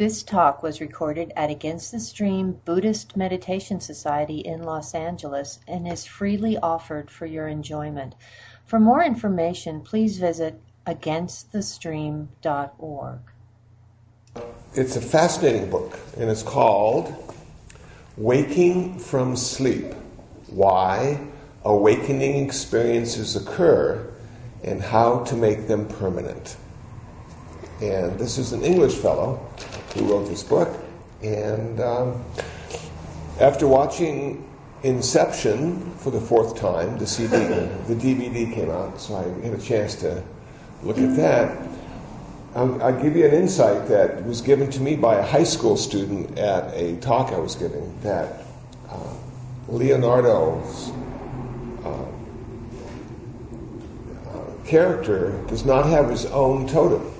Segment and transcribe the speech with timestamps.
[0.00, 5.86] This talk was recorded at Against the Stream Buddhist Meditation Society in Los Angeles and
[5.86, 8.14] is freely offered for your enjoyment.
[8.64, 13.18] For more information, please visit againstthestream.org.
[14.72, 17.34] It's a fascinating book, and it's called
[18.16, 19.92] Waking from Sleep
[20.46, 21.20] Why
[21.62, 24.10] Awakening Experiences Occur
[24.64, 26.56] and How to Make Them Permanent.
[27.82, 29.46] And this is an English fellow
[29.94, 30.68] who wrote this book.
[31.22, 32.24] And um,
[33.40, 34.46] after watching
[34.82, 39.60] Inception for the fourth time, the CD, the DVD came out, so I had a
[39.60, 40.22] chance to
[40.82, 41.68] look at that.
[42.54, 45.76] I'll, I'll, give you an insight that was given to me by a high school
[45.76, 48.42] student at a talk I was giving that
[48.88, 49.14] uh,
[49.68, 50.90] Leonardo's
[51.84, 52.06] uh,
[54.30, 57.12] uh, character does not have his own totem.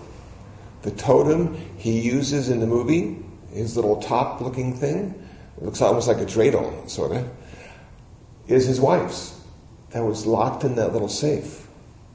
[0.83, 3.17] The totem he uses in the movie,
[3.55, 5.15] his little top looking thing,
[5.57, 7.27] looks almost like a dreidel, sort of,
[8.49, 9.41] is his wife's.
[9.93, 11.67] That was locked in that little safe.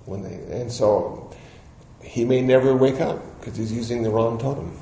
[0.05, 1.31] When they, and so
[1.99, 4.77] he may never wake up because he's using the wrong totem.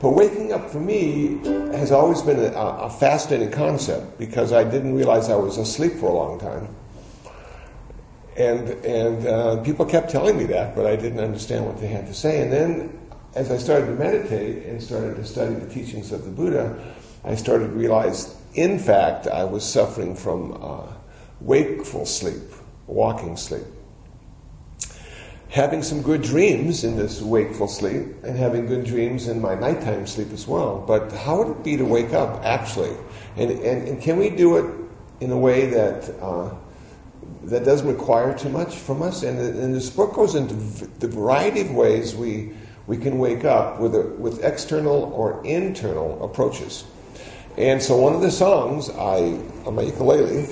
[0.00, 1.36] But waking up for me
[1.76, 6.06] has always been a, a fascinating concept because I didn't realize I was asleep for
[6.06, 6.74] a long time.
[8.38, 12.06] And, and uh, people kept telling me that, but I didn't understand what they had
[12.06, 12.40] to say.
[12.40, 13.01] And then,
[13.34, 16.78] as I started to meditate and started to study the teachings of the Buddha,
[17.24, 20.92] I started to realize, in fact, I was suffering from uh,
[21.40, 22.42] wakeful sleep,
[22.86, 23.64] walking sleep.
[25.50, 30.06] Having some good dreams in this wakeful sleep, and having good dreams in my nighttime
[30.06, 30.82] sleep as well.
[30.86, 32.96] But how would it be to wake up, actually?
[33.36, 34.64] And, and, and can we do it
[35.20, 36.54] in a way that uh,
[37.44, 39.22] that doesn't require too much from us.
[39.22, 42.52] And, and this book goes into the variety of ways we,
[42.86, 46.84] we can wake up with, a, with external or internal approaches.
[47.56, 50.46] And so one of the songs I on my ukulele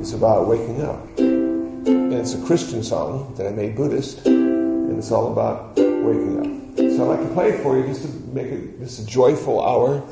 [0.00, 1.18] is about waking up.
[1.18, 6.76] And it's a Christian song that I made Buddhist, and it's all about waking up.
[6.76, 9.60] So I'd like to play it for you just to make it this a joyful
[9.60, 10.02] hour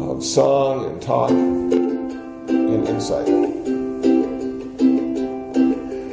[0.00, 3.26] of song and talk and insight.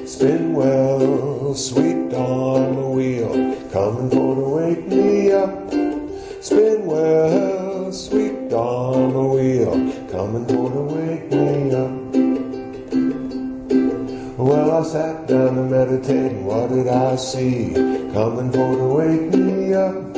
[0.07, 3.33] Spin well, sweet Dharma wheel,
[3.75, 5.69] coming for to wake me up.
[6.41, 9.73] Spin well, sweet Dharma wheel,
[10.09, 11.91] coming for to wake me up.
[14.37, 17.73] Well, I sat down and meditated, what did I see?
[18.13, 20.13] Coming for to wake me up.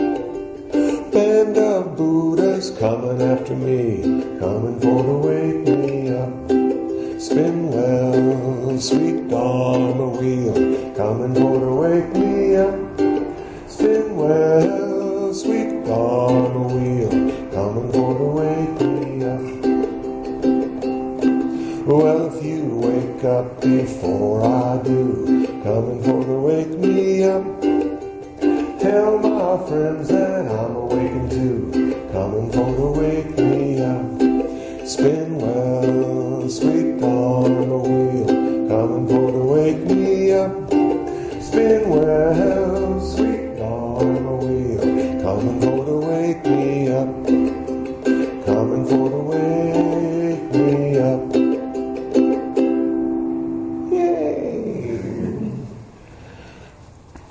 [1.11, 4.03] Band of Buddhas coming after me,
[4.37, 7.19] coming for to wake me up.
[7.19, 12.86] Spin well, sweet Dharma wheel, coming for to wake me up.
[14.17, 17.09] Well, sweet Dharma wheel,
[17.51, 19.41] coming for to wake me up.
[21.85, 27.45] Well, if you wake up before I do, coming for to wake me up.
[28.81, 34.87] Tell my friends that I'm awakened too, coming for to wake me up.
[34.87, 38.25] Spin well, sweet Dharma wheel,
[38.67, 40.71] coming for to wake me up.
[41.39, 42.76] Spin well,
[46.49, 47.25] me up.
[48.45, 51.47] Coming for to wake me up.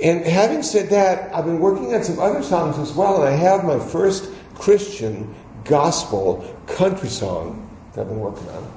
[0.03, 3.37] And having said that, I've been working on some other songs as well, and I
[3.37, 5.35] have my first Christian
[5.65, 8.71] gospel country song that I've been working on.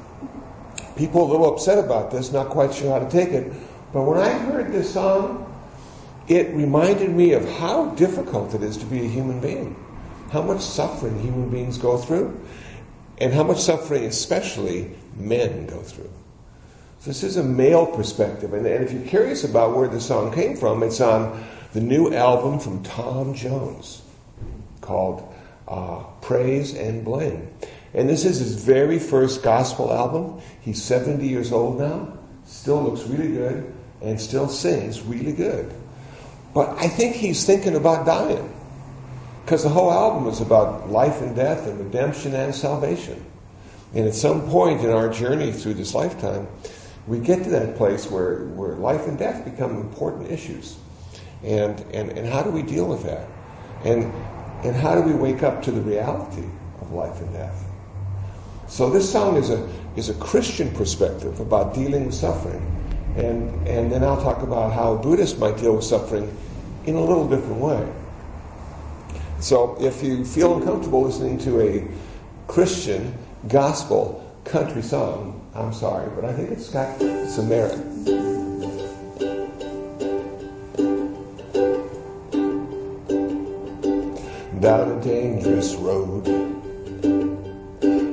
[0.96, 3.54] People are a little upset about this, not quite sure how to take it,
[3.94, 5.46] but when I heard this song,
[6.28, 9.76] it reminded me of how difficult it is to be a human being,
[10.31, 12.40] how much suffering human beings go through,
[13.19, 16.12] and how much suffering, especially men, go through.
[17.00, 20.34] So this is a male perspective, and, and if you're curious about where the song
[20.34, 24.01] came from, it's on the new album from Tom Jones
[24.81, 25.34] called
[25.67, 27.47] uh, Praise and Blame.
[27.93, 30.41] And this is his very first gospel album.
[30.61, 35.72] He's 70 years old now, still looks really good, and still sings really good.
[36.53, 38.53] But I think he's thinking about dying.
[39.49, 43.25] Because the whole album is about life and death and redemption and salvation.
[43.96, 46.47] And at some point in our journey through this lifetime,
[47.07, 50.78] we get to that place where, where life and death become important issues.
[51.43, 53.28] And, and, and how do we deal with that?
[53.84, 54.13] And,
[54.63, 56.47] and how do we wake up to the reality
[56.79, 57.66] of life and death?
[58.67, 62.61] So this song is a, is a Christian perspective about dealing with suffering.
[63.17, 66.37] And, and then I'll talk about how Buddhists might deal with suffering
[66.85, 67.91] in a little different way.
[69.40, 71.88] So if you feel uncomfortable listening to a
[72.47, 77.78] Christian gospel country song, I'm sorry, but I think it's got some merit.
[84.59, 86.28] Down a dangerous road,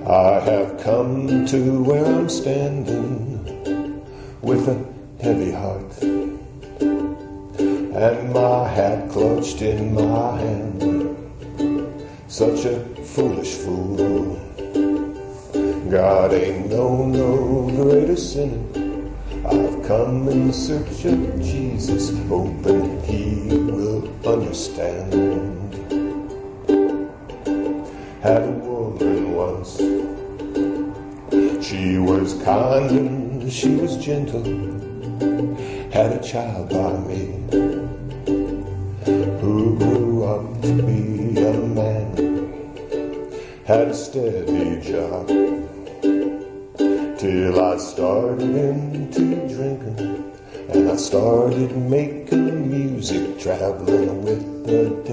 [0.07, 4.05] I have come to where I'm standing
[4.43, 5.93] with a heavy heart
[7.97, 10.96] and my hat clutched in my hand.
[12.37, 14.37] Such a foolish fool.
[15.91, 18.61] God ain't no, no greater sinner.
[19.47, 25.15] I've come in search of Jesus, hoping he will understand.
[28.21, 29.79] Had a woman once.
[31.67, 34.45] She was kind and she was gentle.
[35.91, 37.66] Had a child by me
[44.17, 45.29] steady job,
[47.19, 50.33] till I started into drinking,
[50.71, 55.06] and I started making music, traveling with the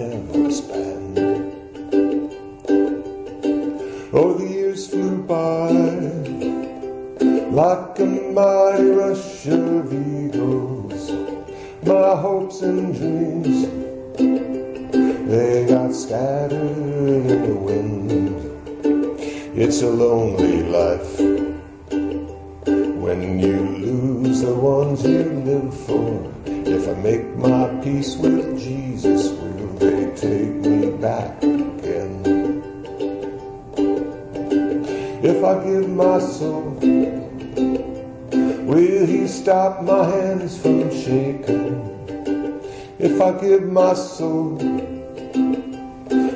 [43.24, 44.58] I give my soul,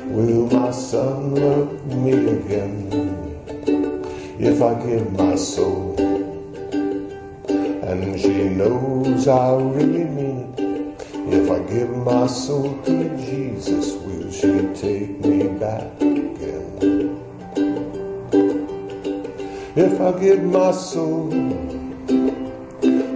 [0.06, 2.88] Will my son love me again
[4.38, 5.94] if I give my soul?
[7.84, 11.06] And she knows I really mean it.
[11.34, 17.20] If I give my soul to Jesus, will she take me back again?
[19.76, 21.28] If I give my soul,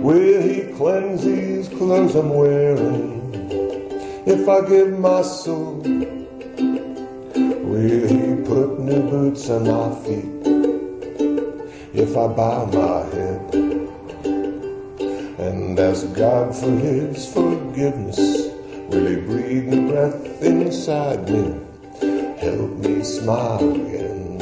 [0.06, 2.51] will he cleanse these clothes I'm wearing?
[4.42, 5.76] If I give my soul,
[7.62, 10.26] Will he put new boots on my feet
[11.94, 13.54] if I bow my head
[15.38, 18.18] and ask God for his forgiveness?
[18.90, 21.60] Will he breathe new breath inside me?
[22.40, 24.38] Help me smile again.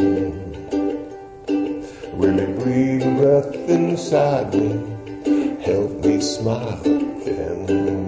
[2.16, 5.60] Will he breathe new breath inside me?
[5.62, 7.99] Help me smile again.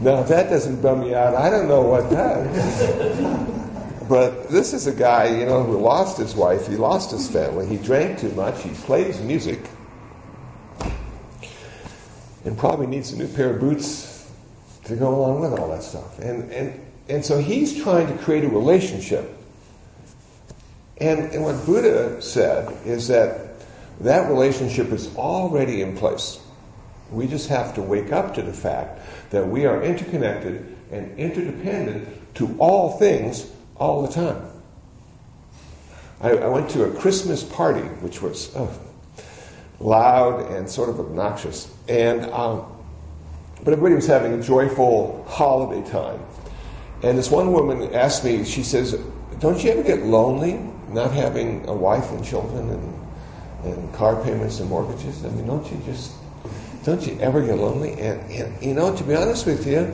[0.00, 4.08] Now, if that doesn't bum me out, I don't know what does.
[4.08, 7.66] but this is a guy, you know, who lost his wife, he lost his family,
[7.66, 9.60] he drank too much, he plays music,
[12.44, 14.30] and probably needs a new pair of boots
[14.84, 16.18] to go along with all that stuff.
[16.18, 16.80] And, and,
[17.10, 19.36] and so he's trying to create a relationship.
[20.96, 23.48] And, and what Buddha said is that
[24.00, 26.40] that relationship is already in place.
[27.10, 32.34] We just have to wake up to the fact that we are interconnected and interdependent
[32.36, 34.42] to all things all the time.
[36.20, 38.70] I, I went to a Christmas party, which was oh,
[39.80, 42.66] loud and sort of obnoxious, and um,
[43.64, 46.20] but everybody was having a joyful holiday time.
[47.02, 49.00] And this one woman asked me, she says,
[49.38, 54.60] "Don't you ever get lonely not having a wife and children and, and car payments
[54.60, 55.24] and mortgages?
[55.24, 56.12] I mean, don't you just
[56.84, 57.92] don't you ever get lonely?
[57.92, 59.92] And, and, you know, to be honest with you,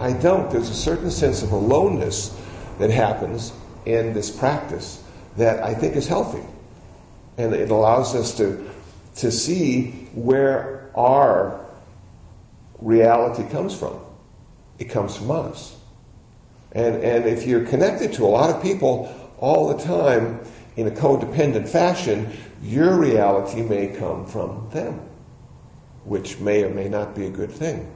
[0.00, 0.50] I don't.
[0.50, 2.36] There's a certain sense of aloneness
[2.78, 3.52] that happens
[3.86, 5.02] in this practice
[5.36, 6.42] that I think is healthy.
[7.38, 8.68] And it allows us to,
[9.16, 11.64] to see where our
[12.80, 14.00] reality comes from.
[14.78, 15.76] It comes from us.
[16.72, 20.40] And, and if you're connected to a lot of people all the time
[20.76, 25.00] in a codependent fashion, your reality may come from them
[26.04, 27.90] which may or may not be a good thing.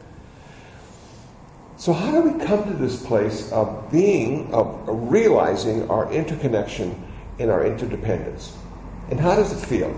[1.77, 7.01] So, how do we come to this place of being, of realizing our interconnection
[7.39, 8.57] and our interdependence?
[9.11, 9.91] And how does it feel?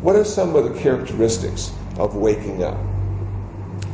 [0.00, 2.78] What are some of the characteristics of waking up?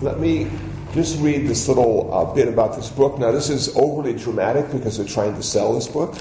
[0.03, 0.51] Let me
[0.93, 3.19] just read this little uh, bit about this book.
[3.19, 6.15] Now, this is overly dramatic because they're trying to sell this book.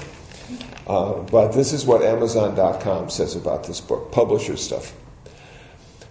[0.86, 4.94] Uh, but this is what Amazon.com says about this book, publisher stuff.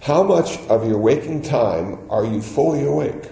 [0.05, 3.31] How much of your waking time are you fully awake?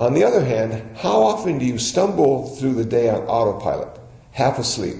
[0.00, 3.96] On the other hand, how often do you stumble through the day on autopilot,
[4.32, 4.96] half asleep,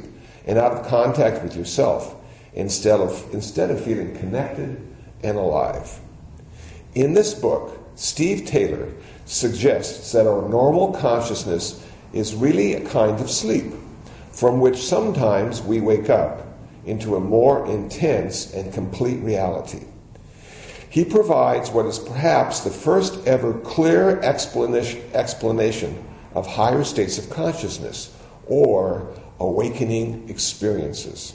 [0.46, 2.14] and out of contact with yourself,
[2.54, 4.80] instead of, instead of feeling connected
[5.24, 5.98] and alive?
[6.94, 8.92] In this book, Steve Taylor
[9.24, 13.72] suggests that our normal consciousness is really a kind of sleep,
[14.30, 16.46] from which sometimes we wake up
[16.84, 19.82] into a more intense and complete reality.
[20.96, 28.16] He provides what is perhaps the first ever clear explanation, of higher states of consciousness
[28.46, 31.34] or awakening experiences.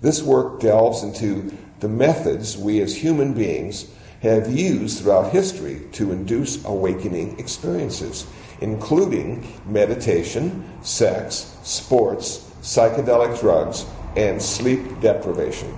[0.00, 3.86] This work delves into the methods we as human beings
[4.22, 8.26] have used throughout history to induce awakening experiences,
[8.60, 15.76] including meditation, sex, sports, psychedelic drugs, and sleep deprivation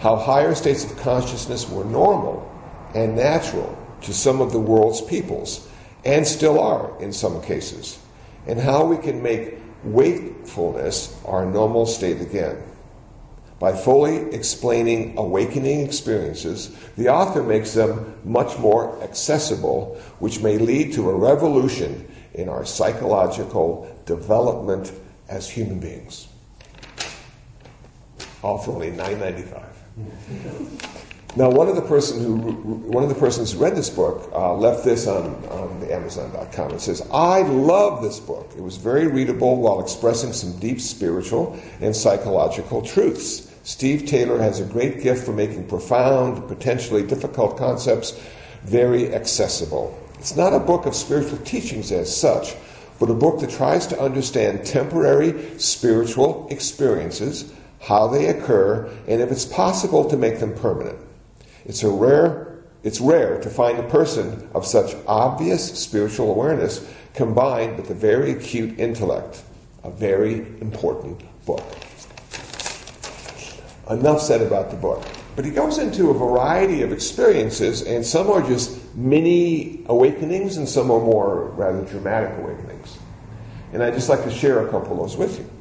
[0.00, 2.50] how higher states of consciousness were normal
[2.94, 5.68] and natural to some of the world's peoples,
[6.04, 7.98] and still are in some cases,
[8.46, 12.62] and how we can make wakefulness our normal state again.
[13.58, 20.92] By fully explaining awakening experiences, the author makes them much more accessible, which may lead
[20.92, 24.92] to a revolution in our psychological development
[25.28, 26.28] as human beings.
[28.44, 29.67] All for only nine ninety five.
[31.36, 34.54] Now, one of the person who one of the persons who read this book uh,
[34.54, 36.72] left this on, on the Amazon.com.
[36.72, 38.50] It says, "I love this book.
[38.56, 43.52] It was very readable while expressing some deep spiritual and psychological truths.
[43.62, 48.18] Steve Taylor has a great gift for making profound, potentially difficult concepts
[48.64, 49.96] very accessible.
[50.18, 52.56] It's not a book of spiritual teachings as such."
[52.98, 59.30] But a book that tries to understand temporary spiritual experiences how they occur, and if
[59.30, 60.98] it's possible to make them permanent.
[61.64, 62.48] It's a rare
[62.84, 68.32] it's rare to find a person of such obvious spiritual awareness combined with a very
[68.32, 69.42] acute intellect.
[69.84, 71.64] A very important book.
[73.90, 75.04] Enough said about the book.
[75.34, 80.68] But he goes into a variety of experiences, and some are just mini awakenings, and
[80.68, 82.98] some are more rather dramatic awakenings.
[83.72, 85.57] And I'd just like to share a couple of those with you.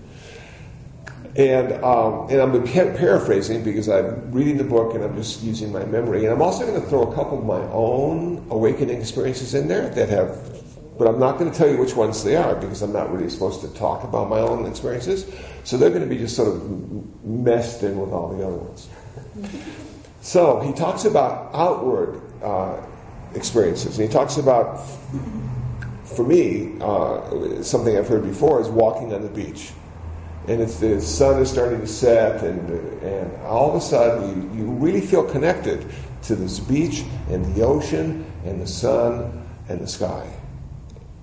[1.37, 5.85] And, um, and I'm paraphrasing because I'm reading the book and I'm just using my
[5.85, 6.25] memory.
[6.25, 9.87] And I'm also going to throw a couple of my own awakening experiences in there
[9.87, 10.35] that have,
[10.97, 13.29] but I'm not going to tell you which ones they are because I'm not really
[13.29, 15.31] supposed to talk about my own experiences.
[15.63, 18.89] So they're going to be just sort of messed in with all the other ones.
[20.19, 22.81] So he talks about outward uh,
[23.33, 23.97] experiences.
[23.97, 24.85] And he talks about,
[26.03, 29.71] for me, uh, something I've heard before is walking on the beach
[30.47, 32.69] and it's the sun is starting to set, and
[33.03, 35.85] and all of a sudden you, you really feel connected
[36.23, 40.25] to this beach and the ocean and the sun and the sky,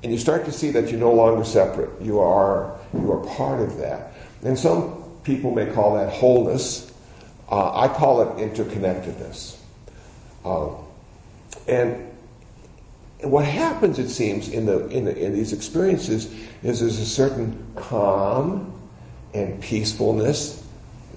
[0.02, 1.90] and you start to see that you're no longer separate.
[2.02, 4.12] You are you are part of that,
[4.42, 6.92] and some people may call that wholeness.
[7.50, 9.56] Uh, I call it interconnectedness,
[11.66, 12.10] and.
[13.22, 16.30] And what happens, it seems, in, the, in, the, in these experiences
[16.62, 18.73] is there's a certain calm
[19.34, 20.64] and peacefulness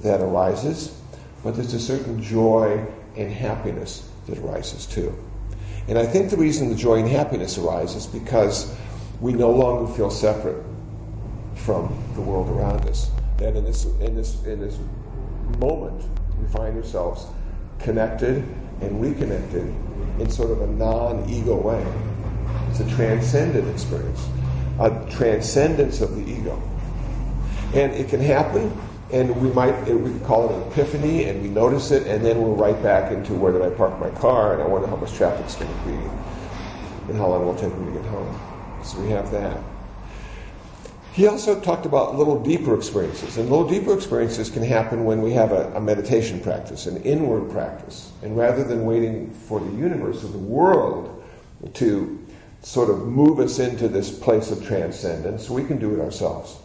[0.01, 0.99] that arises,
[1.43, 5.15] but there's a certain joy and happiness that arises too.
[5.87, 8.75] And I think the reason the joy and happiness arises is because
[9.21, 10.63] we no longer feel separate
[11.55, 13.09] from the world around us.
[13.37, 14.77] That in this, in this, in this
[15.59, 16.03] moment,
[16.39, 17.25] we find ourselves
[17.79, 18.37] connected
[18.81, 19.63] and reconnected
[20.19, 21.85] in sort of a non ego way.
[22.69, 24.27] It's a transcendent experience,
[24.79, 26.61] a transcendence of the ego.
[27.73, 28.75] And it can happen,
[29.11, 32.23] and we might eh, we could call it an epiphany, and we notice it, and
[32.23, 34.95] then we're right back into where did I park my car, and I wonder how
[34.95, 35.93] much traffic's going to be,
[37.09, 38.39] and how long it will take me to get home.
[38.83, 39.61] So we have that.
[41.17, 45.31] He also talked about little deeper experiences, and little deeper experiences can happen when we
[45.33, 50.23] have a, a meditation practice, an inward practice, and rather than waiting for the universe
[50.23, 51.23] or the world
[51.73, 52.23] to
[52.61, 56.57] sort of move us into this place of transcendence, we can do it ourselves.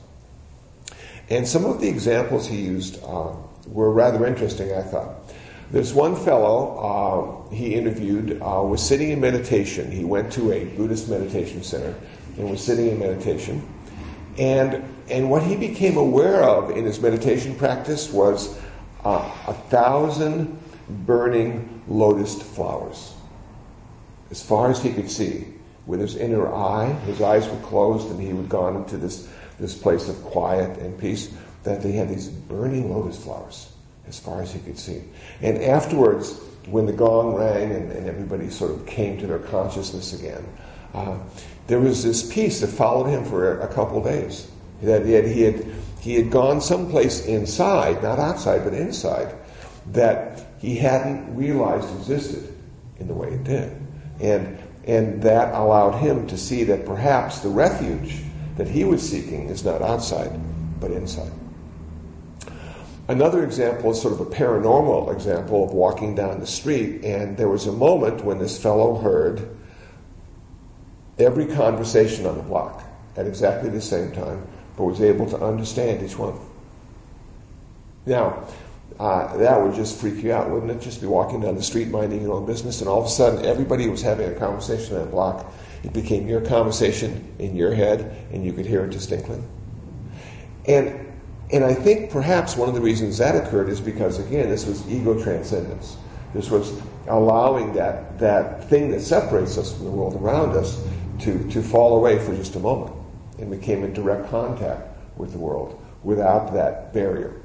[1.33, 3.35] And some of the examples he used uh,
[3.67, 5.33] were rather interesting, I thought.
[5.71, 9.91] There's one fellow uh, he interviewed uh, was sitting in meditation.
[9.91, 11.95] He went to a Buddhist meditation center
[12.37, 13.67] and was sitting in meditation.
[14.37, 18.61] And, and what he became aware of in his meditation practice was
[19.03, 20.61] uh, a thousand
[21.07, 23.15] burning lotus flowers.
[24.31, 25.47] As far as he could see,
[25.87, 29.29] with his inner eye, his eyes were closed, and he had gone into this
[29.62, 33.73] this place of quiet and peace, that they had these burning lotus flowers
[34.07, 35.02] as far as he could see.
[35.40, 40.12] And afterwards, when the gong rang and, and everybody sort of came to their consciousness
[40.12, 40.45] again,
[40.92, 41.16] uh,
[41.69, 44.50] there was this peace that followed him for a, a couple of days.
[44.83, 45.64] That he had, he had
[46.02, 49.33] he had gone someplace inside, not outside, but inside,
[49.92, 52.52] that he hadn't realized existed
[52.99, 53.73] in the way it did.
[54.21, 58.25] And, and that allowed him to see that perhaps the refuge
[58.62, 60.31] that he was seeking is not outside,
[60.78, 61.33] but inside.
[63.09, 67.49] Another example is sort of a paranormal example of walking down the street, and there
[67.49, 69.57] was a moment when this fellow heard
[71.19, 72.85] every conversation on the block
[73.16, 76.38] at exactly the same time but was able to understand each one.
[78.07, 78.47] Now,
[79.00, 80.81] uh, that would just freak you out, wouldn't it?
[80.81, 83.45] Just be walking down the street minding your own business, and all of a sudden
[83.45, 85.52] everybody was having a conversation on that block.
[85.83, 89.41] It became your conversation in your head, and you could hear it distinctly.
[90.67, 90.99] And
[91.51, 94.89] and I think perhaps one of the reasons that occurred is because again, this was
[94.91, 95.97] ego transcendence.
[96.33, 100.83] This was allowing that that thing that separates us from the world around us
[101.21, 102.95] to, to fall away for just a moment
[103.43, 107.41] and we came in direct contact with the world without that barrier.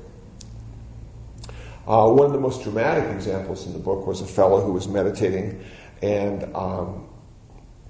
[1.88, 4.88] Uh, one of the most dramatic examples in the book was a fellow who was
[4.88, 5.64] meditating
[6.02, 7.07] and um,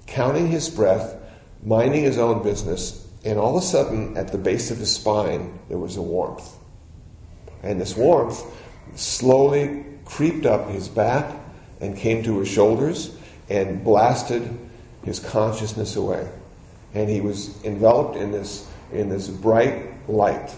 [0.08, 1.16] counting his breath,
[1.62, 5.58] minding his own business, and all of a sudden, at the base of his spine,
[5.68, 6.56] there was a warmth.
[7.62, 8.44] And this warmth
[8.94, 11.34] slowly creeped up his back
[11.80, 13.14] and came to his shoulders
[13.48, 14.56] and blasted
[15.04, 16.28] his consciousness away.
[16.94, 20.54] And he was enveloped in this in this bright light,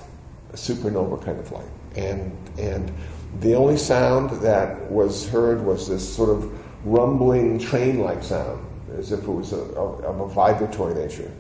[0.53, 1.67] a supernova kind of light,
[1.97, 2.93] and and
[3.41, 8.65] the only sound that was heard was this sort of rumbling train-like sound,
[9.01, 11.31] as if it was a, of a vibratory nature.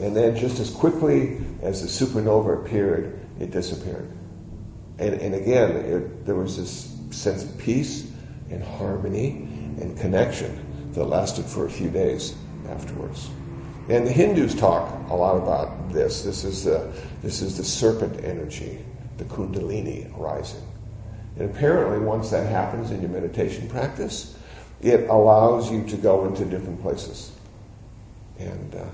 [0.00, 4.10] And then, just as quickly as the supernova appeared, it disappeared.
[4.98, 8.10] And, and again, it, there was this sense of peace
[8.50, 9.48] and harmony
[9.80, 12.34] and connection that lasted for a few days
[12.68, 13.30] afterwards.
[13.88, 16.22] And the Hindus talk a lot about this.
[16.22, 18.84] This is the, this is the serpent energy,
[19.16, 20.62] the kundalini rising.
[21.38, 24.36] And apparently, once that happens in your meditation practice,
[24.80, 27.32] it allows you to go into different places.
[28.38, 28.84] And uh,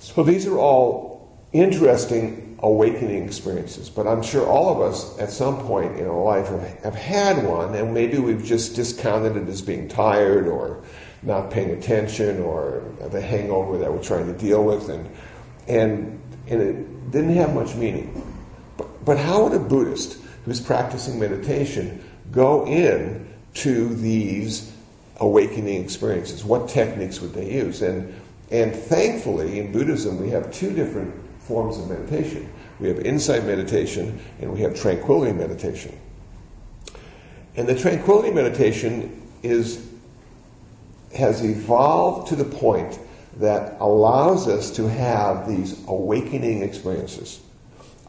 [0.00, 3.90] so these are all interesting awakening experiences.
[3.90, 7.44] But I'm sure all of us at some point in our life have, have had
[7.44, 10.82] one, and maybe we've just discounted it as being tired or
[11.22, 15.08] not paying attention or the hangover that we're trying to deal with, and
[15.68, 18.26] and and it didn't have much meaning.
[18.76, 22.02] But, but how would a Buddhist who's practicing meditation
[22.32, 24.72] go in to these
[25.18, 26.44] awakening experiences?
[26.44, 27.82] What techniques would they use?
[27.82, 28.14] And
[28.50, 32.52] and thankfully, in Buddhism, we have two different forms of meditation.
[32.78, 35.98] We have insight meditation and we have tranquility meditation.
[37.56, 39.88] And the tranquility meditation is
[41.16, 42.98] has evolved to the point
[43.38, 47.40] that allows us to have these awakening experiences.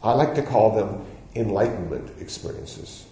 [0.02, 1.04] I like to call them
[1.34, 3.06] enlightenment experiences.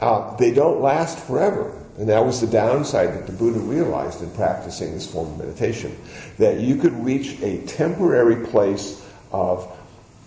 [0.00, 1.76] Uh, they don't last forever.
[1.98, 5.96] And that was the downside that the Buddha realized in practicing this form of meditation.
[6.38, 9.76] That you could reach a temporary place of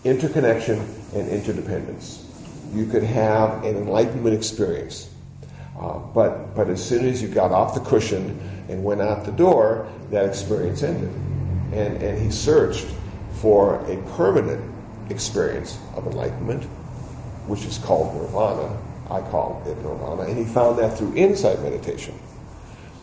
[0.03, 0.79] interconnection
[1.15, 2.29] and interdependence.
[2.73, 5.09] You could have an enlightenment experience.
[5.79, 9.31] Uh, but, but as soon as you got off the cushion and went out the
[9.31, 11.09] door, that experience ended.
[11.71, 12.85] And, and he searched
[13.33, 14.63] for a permanent
[15.09, 16.63] experience of enlightenment,
[17.47, 18.77] which is called nirvana.
[19.09, 20.23] I call it nirvana.
[20.23, 22.17] And he found that through insight meditation.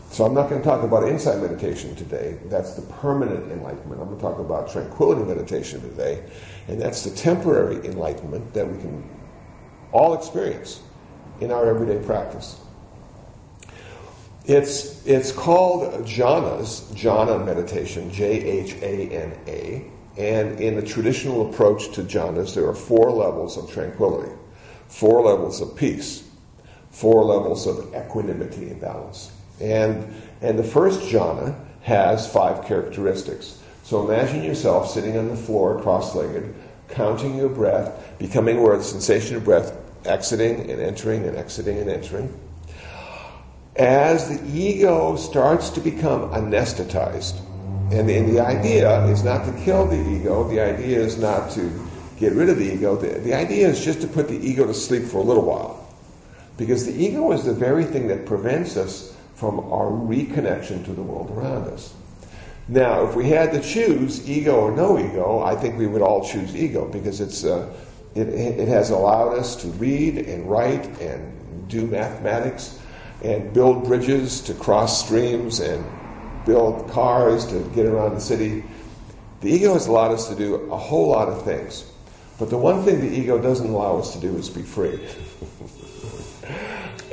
[0.09, 2.37] So I'm not going to talk about insight meditation today.
[2.45, 4.01] That's the permanent enlightenment.
[4.01, 6.23] I'm going to talk about tranquility meditation today.
[6.67, 9.09] And that's the temporary enlightenment that we can
[9.93, 10.81] all experience
[11.39, 12.59] in our everyday practice.
[14.45, 19.85] It's, it's called jhanas, jhana meditation, J H A N A.
[20.17, 24.31] And in the traditional approach to jhanas, there are four levels of tranquility,
[24.91, 26.23] four levels of peace,
[26.91, 29.31] four levels of equanimity and balance.
[29.59, 33.59] And, and the first jhana has five characteristics.
[33.83, 36.53] So imagine yourself sitting on the floor cross legged,
[36.89, 39.75] counting your breath, becoming aware of the sensation of breath,
[40.05, 42.39] exiting and entering and exiting and entering
[43.75, 47.39] as the ego starts to become anesthetized,
[47.91, 51.61] and and the idea is not to kill the ego, the idea is not to
[52.21, 54.73] get rid of the ego, the, the idea is just to put the ego to
[54.75, 55.91] sleep for a little while.
[56.55, 61.01] Because the ego is the very thing that prevents us from our reconnection to the
[61.01, 61.95] world around us.
[62.67, 66.23] Now, if we had to choose ego or no ego, I think we would all
[66.23, 67.73] choose ego because it's, uh,
[68.13, 72.79] it, it has allowed us to read and write and do mathematics
[73.23, 75.83] and build bridges to cross streams and
[76.45, 78.63] build cars to get around the city.
[79.41, 81.90] The ego has allowed us to do a whole lot of things.
[82.41, 84.99] But the one thing the ego doesn't allow us to do is be free.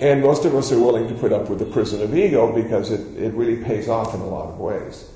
[0.00, 2.90] and most of us are willing to put up with the prison of ego because
[2.90, 5.06] it, it really pays off in a lot of ways.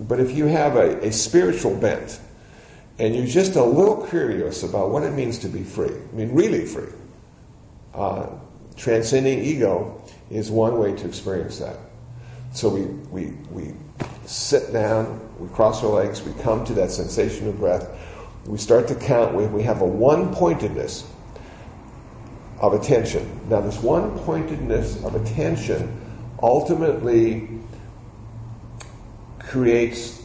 [0.00, 2.18] But if you have a, a spiritual bent
[2.98, 6.34] and you're just a little curious about what it means to be free, I mean,
[6.34, 6.92] really free,
[7.94, 8.26] uh,
[8.76, 11.76] transcending ego is one way to experience that.
[12.52, 13.74] So we, we, we
[14.24, 17.88] sit down, we cross our legs, we come to that sensation of breath,
[18.46, 21.08] we start to count, we, we have a one pointedness
[22.60, 23.48] of attention.
[23.48, 26.00] Now, this one pointedness of attention
[26.42, 27.48] ultimately
[29.38, 30.22] creates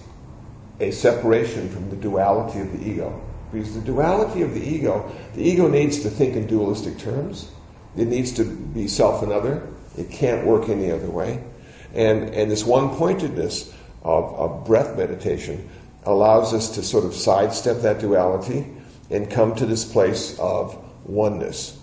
[0.80, 3.22] a separation from the duality of the ego.
[3.52, 7.52] Because the duality of the ego, the ego needs to think in dualistic terms.
[7.98, 9.68] It needs to be self and other.
[9.98, 11.44] It can't work any other way.
[11.94, 15.70] And, and this one pointedness of, of breath meditation
[16.06, 18.68] allows us to sort of sidestep that duality
[19.10, 21.78] and come to this place of oneness.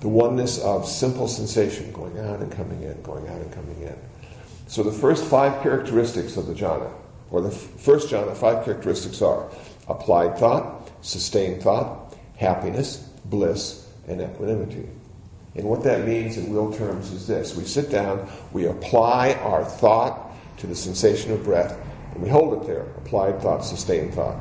[0.00, 3.96] The oneness of simple sensation going out and coming in, going out and coming in.
[4.66, 6.92] So the first five characteristics of the jhana,
[7.30, 9.48] or the f- first jhana, five characteristics are
[9.88, 14.88] applied thought, sustained thought, happiness, bliss, and equanimity.
[15.54, 19.64] And what that means in real terms is this we sit down, we apply our
[19.64, 21.78] thought to the sensation of breath,
[22.16, 24.38] and we hold it there applied thought, sustained thought.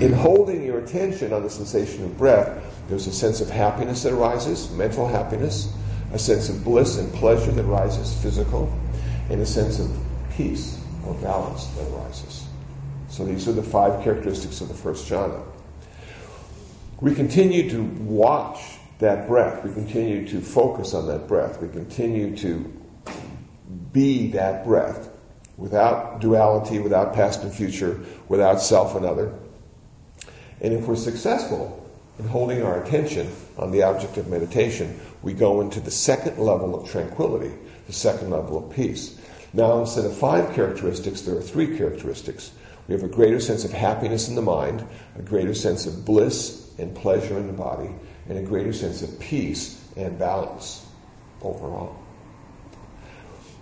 [0.00, 4.12] In holding your attention on the sensation of breath, there's a sense of happiness that
[4.12, 5.72] arises, mental happiness,
[6.12, 8.76] a sense of bliss and pleasure that arises, physical,
[9.30, 9.96] and a sense of
[10.36, 12.48] peace or balance that arises.
[13.08, 15.40] So these are the five characteristics of the first jhana.
[17.00, 18.58] We continue to watch
[18.98, 19.64] that breath.
[19.64, 21.62] We continue to focus on that breath.
[21.62, 22.72] We continue to
[23.92, 25.10] be that breath
[25.58, 29.34] without duality, without past and future, without self and other.
[30.60, 31.84] And if we're successful
[32.18, 36.80] in holding our attention on the object of meditation, we go into the second level
[36.80, 37.52] of tranquility,
[37.86, 39.20] the second level of peace.
[39.52, 42.52] Now, instead of five characteristics, there are three characteristics.
[42.86, 44.86] We have a greater sense of happiness in the mind,
[45.18, 47.90] a greater sense of bliss and pleasure in the body,
[48.28, 50.86] and a greater sense of peace and balance
[51.42, 51.96] overall.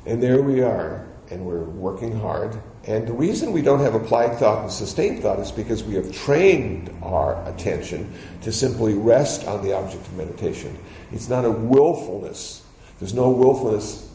[0.04, 2.60] And there we are, and we're working hard.
[2.84, 6.12] And the reason we don't have applied thought and sustained thought is because we have
[6.12, 8.12] trained our attention
[8.42, 10.78] to simply rest on the object of meditation.
[11.12, 12.64] It's not a willfulness.
[13.00, 14.08] There's no willfulness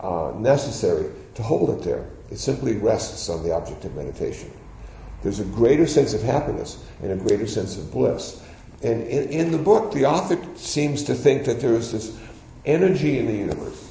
[0.00, 2.08] uh, necessary to hold it there.
[2.30, 4.52] It simply rests on the object of meditation.
[5.22, 8.42] There's a greater sense of happiness and a greater sense of bliss.
[8.82, 12.16] And in, in the book, the author seems to think that there is this
[12.64, 13.90] energy in the universe.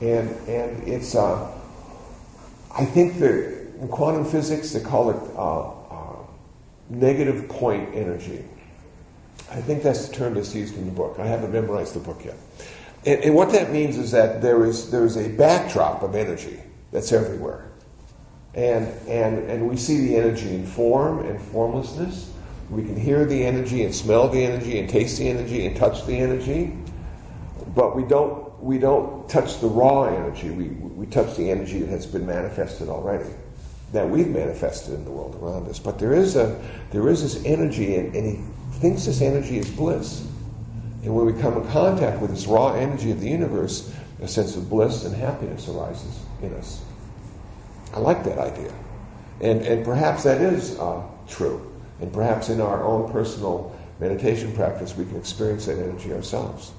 [0.00, 1.57] And, and it's, uh,
[2.76, 6.16] I think that in quantum physics, they call it uh, uh,
[6.90, 8.44] negative point energy.
[9.50, 11.18] I think that's the term that's used in the book.
[11.18, 12.36] I haven't memorized the book yet.
[13.06, 16.60] And, and what that means is that there is, there is a backdrop of energy
[16.92, 17.70] that's everywhere.
[18.54, 22.30] And, and, and we see the energy in form and formlessness.
[22.70, 26.04] We can hear the energy and smell the energy and taste the energy and touch
[26.06, 26.76] the energy.
[27.74, 30.50] But we don't, we don't touch the raw energy.
[30.50, 33.30] We, we touch the energy that has been manifested already,
[33.92, 35.78] that we've manifested in the world around us.
[35.78, 39.70] But there is, a, there is this energy, and, and he thinks this energy is
[39.70, 40.26] bliss.
[41.04, 44.56] And when we come in contact with this raw energy of the universe, a sense
[44.56, 46.82] of bliss and happiness arises in us.
[47.94, 48.72] I like that idea.
[49.40, 51.64] And, and perhaps that is uh, true.
[52.00, 56.72] And perhaps in our own personal meditation practice, we can experience that energy ourselves.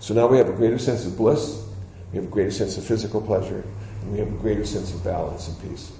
[0.00, 1.64] So now we have a greater sense of bliss,
[2.12, 3.64] we have a greater sense of physical pleasure,
[4.02, 5.92] and we have a greater sense of balance and peace.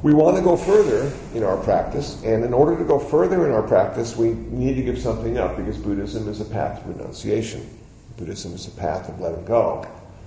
[0.00, 3.52] We want to go further in our practice, and in order to go further in
[3.52, 7.68] our practice, we need to give something up because Buddhism is a path of renunciation.
[8.16, 9.84] Buddhism is a path of letting go,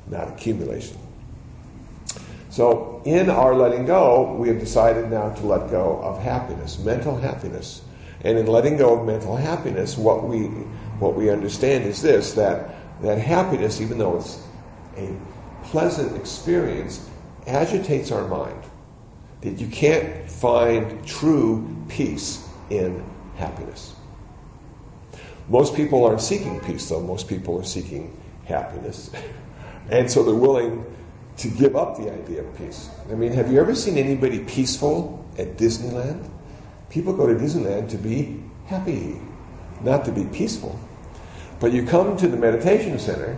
[0.08, 0.98] not accumulation.
[2.50, 7.16] So, in our letting go, we have decided now to let go of happiness, mental
[7.16, 7.82] happiness.
[8.26, 10.52] And in letting go of mental happiness, what we,
[11.02, 14.42] what we understand is this that, that happiness, even though it's
[14.98, 15.18] a
[15.64, 17.10] pleasant experience,
[17.48, 18.64] agitates our mind.
[19.42, 23.04] That you can't find true peace in
[23.36, 23.96] happiness.
[25.50, 27.02] Most people aren't seeking peace, though.
[27.02, 29.10] Most people are seeking happiness.
[29.90, 30.86] and so they're willing
[31.38, 32.92] to give up the idea of peace.
[33.10, 35.58] I mean, have you ever seen anybody peaceful at
[41.62, 43.38] But you come to the meditation center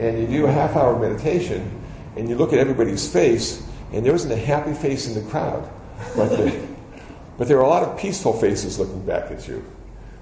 [0.00, 1.80] and you do a half hour meditation
[2.16, 5.70] and you look at everybody's face and there wasn't a happy face in the crowd.
[6.16, 6.52] But,
[7.38, 9.64] but there were a lot of peaceful faces looking back at you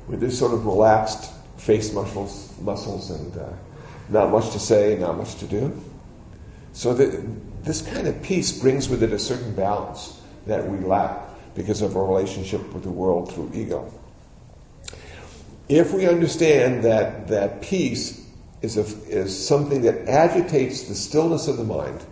[0.07, 3.49] with this sort of relaxed face muscles, muscles and uh,
[4.11, 5.83] not much to say, not much to do.
[6.75, 7.25] So the,
[7.63, 11.19] this kind of peace brings with it a certain balance that we lack
[11.55, 13.91] because of our relationship with the world through ego.
[15.71, 18.27] If we understand that, that peace
[18.61, 22.05] is, a, is something that agitates the stillness of the mind,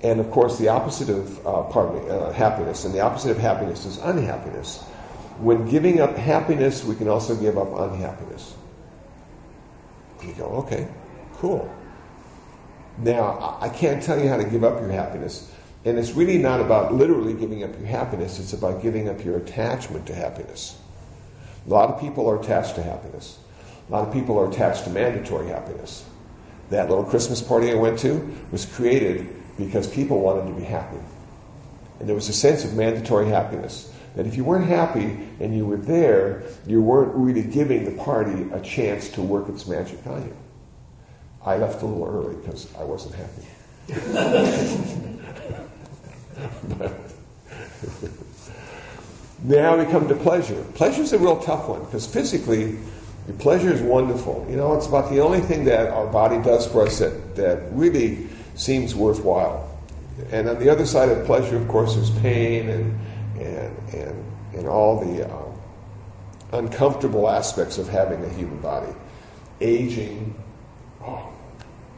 [0.00, 3.38] and of course the opposite of, uh, pardon me, uh, happiness, and the opposite of
[3.38, 4.80] happiness is unhappiness.
[5.40, 8.54] When giving up happiness, we can also give up unhappiness.
[10.24, 10.86] You go, okay,
[11.34, 11.68] cool.
[12.98, 15.52] Now, I can't tell you how to give up your happiness.
[15.84, 19.36] And it's really not about literally giving up your happiness, it's about giving up your
[19.36, 20.78] attachment to happiness.
[21.68, 23.38] A lot of people are attached to happiness.
[23.88, 26.02] A lot of people are attached to mandatory happiness.
[26.70, 29.28] That little Christmas party I went to was created
[29.58, 30.96] because people wanted to be happy.
[32.00, 33.92] And there was a sense of mandatory happiness.
[34.16, 38.46] That if you weren't happy and you were there, you weren't really giving the party
[38.50, 40.34] a chance to work its magic on you.
[41.44, 43.44] I left a little early because I wasn't happy.
[49.42, 50.62] now we come to pleasure.
[50.74, 52.78] Pleasure is a real tough one because physically,
[53.38, 54.46] pleasure is wonderful.
[54.48, 57.62] You know, it's about the only thing that our body does for us that, that
[57.72, 59.68] really seems worthwhile.
[60.32, 62.98] And on the other side of pleasure, of course, there's pain and,
[63.38, 64.24] and, and,
[64.54, 65.48] and all the uh,
[66.52, 68.92] uncomfortable aspects of having a human body.
[69.60, 70.34] Aging,
[71.02, 71.28] oh,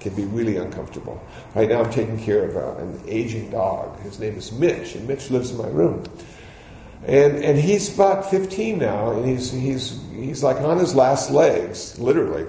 [0.01, 1.23] can be really uncomfortable.
[1.55, 3.99] Right now, I'm taking care of uh, an aging dog.
[4.01, 6.05] His name is Mitch, and Mitch lives in my room.
[7.07, 11.99] And, and he's about 15 now, and he's, he's, he's like on his last legs,
[11.99, 12.47] literally.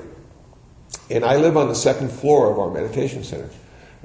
[1.10, 3.50] And I live on the second floor of our meditation center.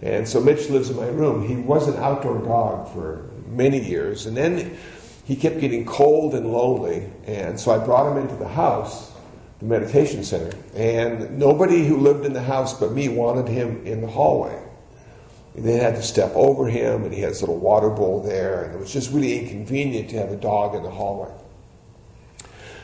[0.00, 1.46] And so Mitch lives in my room.
[1.46, 4.76] He was an outdoor dog for many years, and then
[5.24, 7.10] he kept getting cold and lonely.
[7.26, 9.12] And so I brought him into the house
[9.58, 10.56] the meditation center.
[10.74, 14.62] And nobody who lived in the house but me wanted him in the hallway.
[15.56, 18.74] They had to step over him, and he had his little water bowl there, and
[18.74, 21.32] it was just really inconvenient to have a dog in the hallway.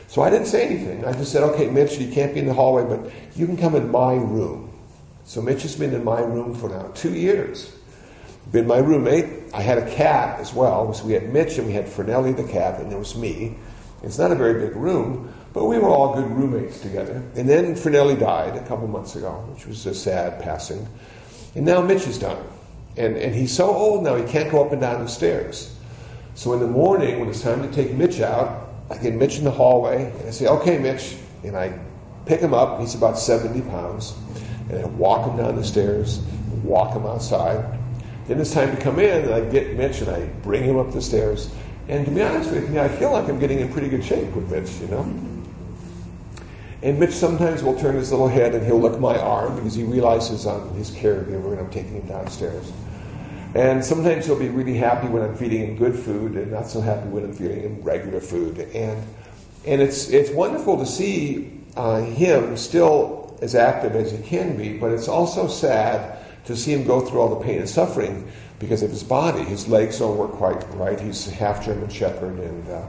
[0.07, 1.05] So I didn't say anything.
[1.05, 3.75] I just said, okay, Mitch, you can't be in the hallway, but you can come
[3.75, 4.71] in my room.
[5.25, 7.75] So Mitch has been in my room for now two years.
[8.51, 9.53] Been my roommate.
[9.53, 10.93] I had a cat as well.
[10.93, 13.55] So we had Mitch and we had Fernelli the cat, and there was me.
[14.01, 17.23] It's not a very big room, but we were all good roommates together.
[17.35, 20.87] And then Fernelli died a couple months ago, which was a sad passing.
[21.55, 22.43] And now Mitch is done.
[22.95, 25.75] And, and he's so old now he can't go up and down the stairs.
[26.35, 29.43] So in the morning, when it's time to take Mitch out, I get Mitch in
[29.43, 31.15] the hallway and I say, okay, Mitch.
[31.43, 31.77] And I
[32.25, 32.79] pick him up.
[32.79, 34.15] He's about 70 pounds.
[34.69, 36.19] And I walk him down the stairs,
[36.63, 37.79] walk him outside.
[38.27, 40.93] Then it's time to come in, and I get Mitch and I bring him up
[40.93, 41.53] the stairs.
[41.89, 44.33] And to be honest with you, I feel like I'm getting in pretty good shape
[44.33, 45.32] with Mitch, you know?
[46.83, 49.83] And Mitch sometimes will turn his little head and he'll lick my arm because he
[49.83, 52.73] realizes I'm his caregiver and I'm taking him downstairs.
[53.55, 56.81] And sometimes he'll be really happy when I'm feeding him good food and not so
[56.81, 58.59] happy when I'm feeding him regular food.
[58.59, 59.01] And,
[59.65, 64.77] and it's, it's wonderful to see uh, him still as active as he can be,
[64.77, 68.83] but it's also sad to see him go through all the pain and suffering because
[68.83, 69.43] of his body.
[69.43, 70.99] His legs don't work quite right.
[70.99, 72.69] He's a half German Shepherd and.
[72.69, 72.85] Uh,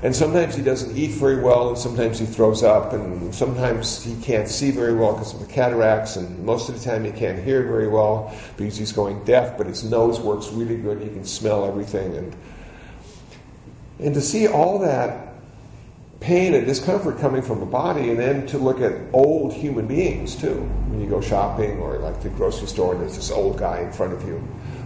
[0.00, 4.14] and sometimes he doesn't eat very well, and sometimes he throws up, and sometimes he
[4.22, 7.42] can't see very well because of the cataracts, and most of the time he can't
[7.42, 11.02] hear very well because he's going deaf, but his nose works really good.
[11.02, 12.16] He can smell everything.
[12.16, 12.36] And,
[13.98, 15.34] and to see all that
[16.20, 20.36] pain and discomfort coming from the body, and then to look at old human beings
[20.36, 20.60] too.
[20.88, 23.92] When you go shopping or like the grocery store, and there's this old guy in
[23.92, 24.36] front of you,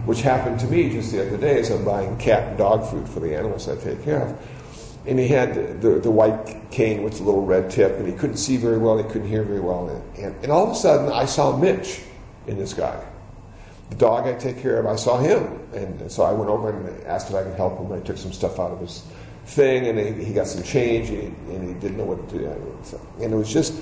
[0.05, 3.07] which happened to me just the other day as I'm buying cat and dog food
[3.07, 4.39] for the animals I take care of
[5.05, 8.37] and he had the, the white cane with the little red tip, and he couldn't
[8.37, 9.89] see very well, he couldn't hear very well.
[10.17, 12.01] And, and, all of a sudden, I saw Mitch
[12.47, 13.03] in this guy.
[13.89, 15.59] The dog I take care of, I saw him.
[15.73, 17.91] And so I went over and asked if I could help him.
[17.91, 19.03] I took some stuff out of his
[19.45, 22.37] thing, and he, he got some change, and he, and he, didn't know what to
[22.37, 22.45] do.
[23.21, 23.73] And it was just.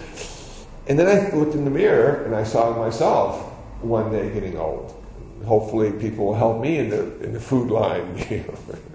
[0.88, 3.42] And then I looked in the mirror, and I saw myself
[3.82, 4.98] one day getting old.
[5.46, 8.18] Hopefully, people will help me in the, in the food line.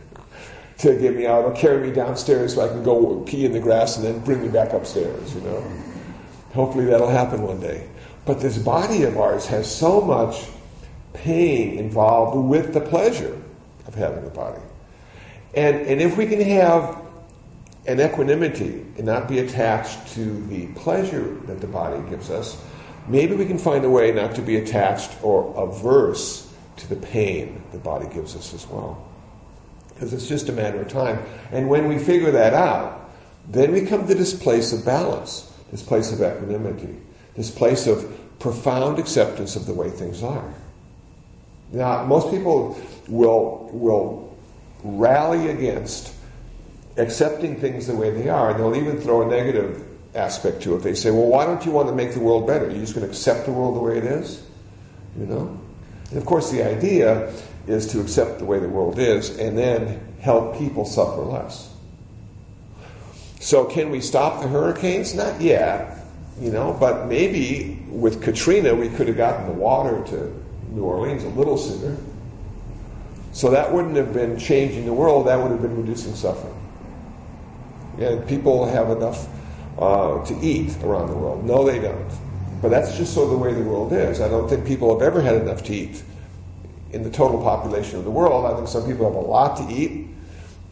[0.79, 3.61] to get me out or carry me downstairs so I can go pee in the
[3.61, 5.65] grass and then bring me back upstairs, you know.
[6.53, 7.89] Hopefully that'll happen one day.
[8.25, 10.49] But this body of ours has so much
[11.13, 13.41] pain involved with the pleasure
[13.87, 14.61] of having a body.
[15.55, 17.03] And, and if we can have
[17.87, 22.63] an equanimity and not be attached to the pleasure that the body gives us,
[23.07, 27.63] maybe we can find a way not to be attached or averse to the pain
[27.73, 29.06] the body gives us as well.
[29.97, 31.19] Because it's just a matter of time.
[31.51, 33.11] And when we figure that out,
[33.49, 36.97] then we come to this place of balance, this place of equanimity,
[37.35, 40.55] this place of profound acceptance of the way things are.
[41.73, 42.79] Now, most people
[43.09, 44.37] will, will
[44.85, 46.13] rally against
[46.99, 49.83] accepting things the way they are, and they'll even throw a negative
[50.15, 50.83] aspect to it.
[50.83, 52.69] They say, well, why don't you want to make the world better?
[52.69, 54.47] You're just going to accept the world the way it is?
[55.19, 55.61] You know?
[56.11, 57.33] And of course, the idea
[57.67, 61.73] is to accept the way the world is and then help people suffer less.
[63.41, 65.15] So, can we stop the hurricanes?
[65.15, 65.99] Not yet,
[66.41, 71.25] you know, but maybe with Katrina we could have gotten the water to New Orleans
[71.25, 71.97] a little sooner.
[73.33, 76.55] So that wouldn't have been changing the world, that would have been reducing suffering.
[77.99, 79.29] And people have enough
[79.79, 81.45] uh, to eat around the world.
[81.45, 82.11] No, they don't.
[82.63, 84.21] But that's just sort of the way the world is.
[84.21, 86.03] I don't think people have ever had enough to eat
[86.93, 88.47] in the total population of the world.
[88.47, 90.09] I think some people have a lot to eat,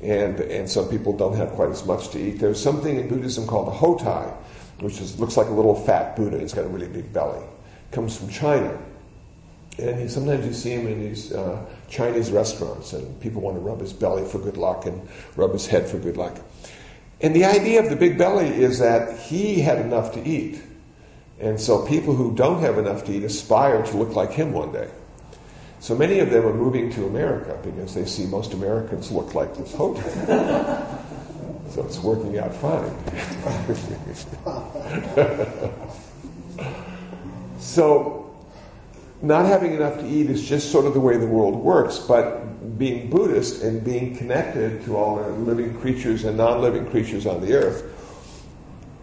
[0.01, 2.39] and, and some people don't have quite as much to eat.
[2.39, 4.33] There's something in Buddhism called a Hotei,
[4.81, 6.39] which is, looks like a little fat Buddha.
[6.39, 7.45] He's got a really big belly.
[7.91, 8.79] Comes from China.
[9.79, 13.61] And he, sometimes you see him in these uh, Chinese restaurants, and people want to
[13.61, 16.39] rub his belly for good luck and rub his head for good luck.
[17.21, 20.61] And the idea of the big belly is that he had enough to eat.
[21.41, 24.73] And so people who don't have enough to eat aspire to look like him one
[24.73, 24.91] day.
[25.85, 29.55] So many of them are moving to America because they see most Americans look like
[29.55, 30.03] this Hotei.
[31.69, 32.91] so it's working out fine.
[37.61, 38.35] so
[39.21, 42.79] not having enough to eat is just sort of the way the world works, but
[42.79, 47.43] being Buddhist and being connected to all the living creatures and non living creatures on
[47.43, 47.85] the earth,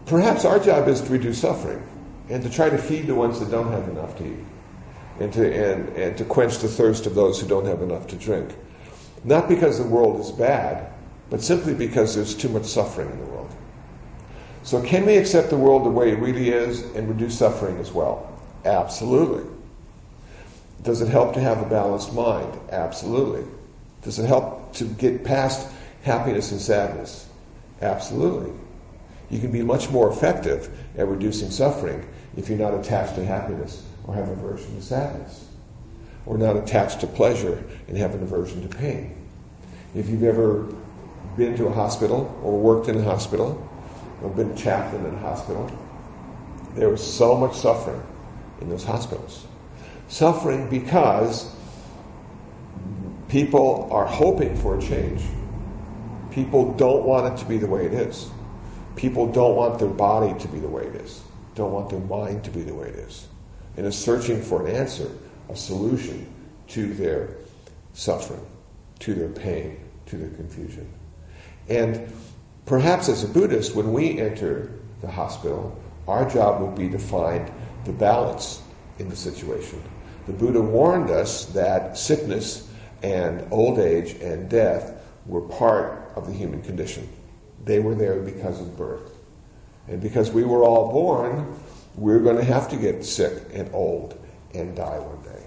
[0.06, 1.80] perhaps our job is to reduce suffering
[2.28, 4.44] and to try to feed the ones that don't have enough to eat
[5.22, 8.16] and to, and, and to quench the thirst of those who don't have enough to
[8.16, 8.56] drink.
[9.22, 10.92] Not because the world is bad,
[11.30, 13.54] but simply because there's too much suffering in the world.
[14.64, 17.92] So, can we accept the world the way it really is and reduce suffering as
[17.92, 18.36] well?
[18.64, 19.48] Absolutely.
[20.82, 22.58] Does it help to have a balanced mind?
[22.70, 23.44] Absolutely.
[24.02, 27.28] Does it help to get past happiness and sadness?
[27.80, 28.52] Absolutely.
[29.30, 33.84] You can be much more effective at reducing suffering if you're not attached to happiness
[34.06, 35.48] or have aversion to sadness,
[36.26, 39.14] or not attached to pleasure and have an aversion to pain.
[39.94, 40.72] If you've ever
[41.36, 43.68] been to a hospital or worked in a hospital
[44.22, 45.70] or been chaplain in a hospital,
[46.74, 48.02] there was so much suffering
[48.60, 49.46] in those hospitals
[50.12, 51.50] suffering because
[53.28, 55.22] people are hoping for a change.
[56.30, 58.30] People don't want it to be the way it is.
[58.94, 61.22] People don't want their body to be the way it is,
[61.54, 63.26] don't want their mind to be the way it is,
[63.76, 65.10] and is searching for an answer,
[65.48, 66.26] a solution
[66.68, 67.36] to their
[67.94, 68.44] suffering,
[69.00, 70.90] to their pain, to their confusion.
[71.68, 72.12] And
[72.66, 77.50] perhaps as a Buddhist, when we enter the hospital, our job would be to find
[77.84, 78.62] the balance
[78.98, 79.82] in the situation
[80.26, 82.68] the Buddha warned us that sickness
[83.02, 87.08] and old age and death were part of the human condition.
[87.64, 89.16] They were there because of birth.
[89.88, 91.58] And because we were all born,
[91.94, 94.18] we're going to have to get sick and old
[94.54, 95.46] and die one day.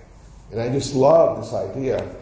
[0.52, 2.16] And I just love this idea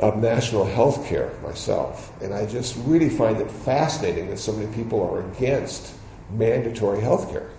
[0.00, 2.12] of national health care myself.
[2.22, 5.94] And I just really find it fascinating that so many people are against
[6.30, 7.50] mandatory health care.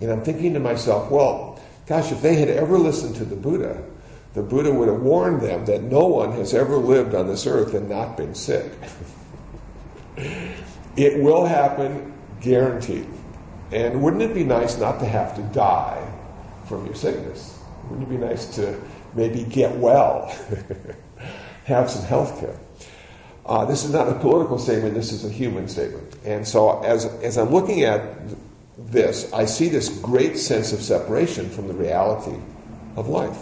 [0.00, 1.52] And I'm thinking to myself, well,
[1.86, 3.82] Gosh, if they had ever listened to the Buddha,
[4.34, 7.74] the Buddha would have warned them that no one has ever lived on this earth
[7.74, 8.72] and not been sick.
[10.96, 13.06] it will happen, guaranteed.
[13.72, 16.06] And wouldn't it be nice not to have to die
[16.66, 17.58] from your sickness?
[17.88, 18.78] Wouldn't it be nice to
[19.14, 20.34] maybe get well,
[21.64, 22.58] have some health care?
[23.46, 26.16] Uh, this is not a political statement, this is a human statement.
[26.24, 28.02] And so, as, as I'm looking at
[28.78, 32.38] this, I see this great sense of separation from the reality
[32.96, 33.38] of life.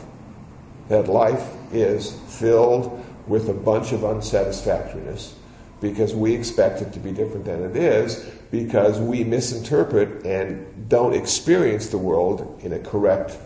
[0.88, 5.34] That life is filled with a bunch of unsatisfactoriness
[5.80, 11.14] because we expect it to be different than it is because we misinterpret and don't
[11.14, 13.36] experience the world in a correct,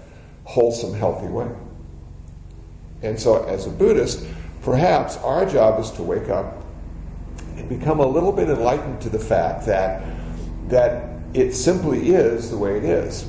[0.44, 1.48] wholesome, healthy way.
[3.02, 4.26] And so, as a Buddhist,
[4.62, 6.64] perhaps our job is to wake up
[7.56, 10.02] and become a little bit enlightened to the fact that,
[10.68, 13.28] that it simply is the way it is.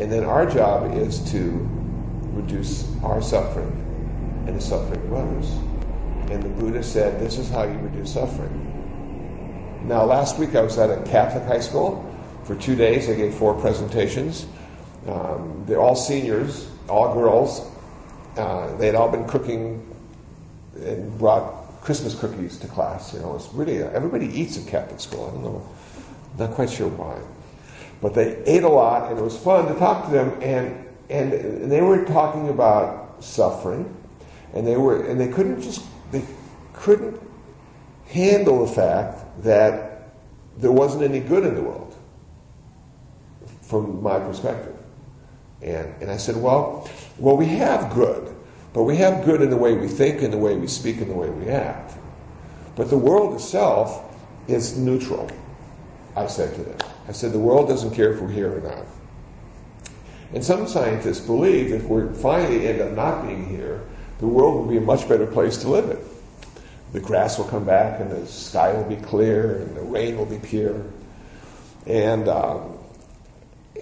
[0.00, 1.68] And then our job is to
[2.32, 3.80] reduce our suffering
[4.46, 5.73] and the suffering of others.
[6.30, 8.60] And the Buddha said, This is how you reduce suffering.
[9.86, 12.10] Now, last week I was at a Catholic high school
[12.44, 13.10] for two days.
[13.10, 14.46] I gave four presentations.
[15.06, 17.70] Um, they're all seniors, all girls.
[18.36, 19.86] Uh, they had all been cooking
[20.76, 23.12] and brought Christmas cookies to class.
[23.12, 25.28] You know, it's really everybody eats at Catholic school.
[25.28, 25.68] I don't know,
[26.38, 27.20] not quite sure why,
[28.00, 30.42] but they ate a lot, and it was fun to talk to them.
[30.42, 33.94] And and they were talking about suffering,
[34.54, 35.84] and they were and they couldn't just
[36.84, 37.18] couldn't
[38.08, 40.10] handle the fact that
[40.58, 41.96] there wasn't any good in the world
[43.62, 44.76] from my perspective.
[45.62, 48.36] And, and I said, well, well, we have good,
[48.74, 51.08] but we have good in the way we think, in the way we speak, in
[51.08, 51.94] the way we act.
[52.76, 54.14] But the world itself
[54.46, 55.30] is neutral,
[56.14, 56.76] I said to them.
[57.08, 58.84] I said, the world doesn't care if we're here or not.
[60.34, 63.80] And some scientists believe if we finally end up not being here,
[64.18, 66.13] the world will be a much better place to live in.
[66.94, 70.26] The grass will come back, and the sky will be clear, and the rain will
[70.26, 70.80] be pure.
[71.86, 72.78] And, um,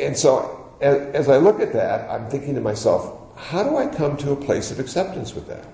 [0.00, 3.86] and so, as, as I look at that, I'm thinking to myself, how do I
[3.86, 5.66] come to a place of acceptance with that?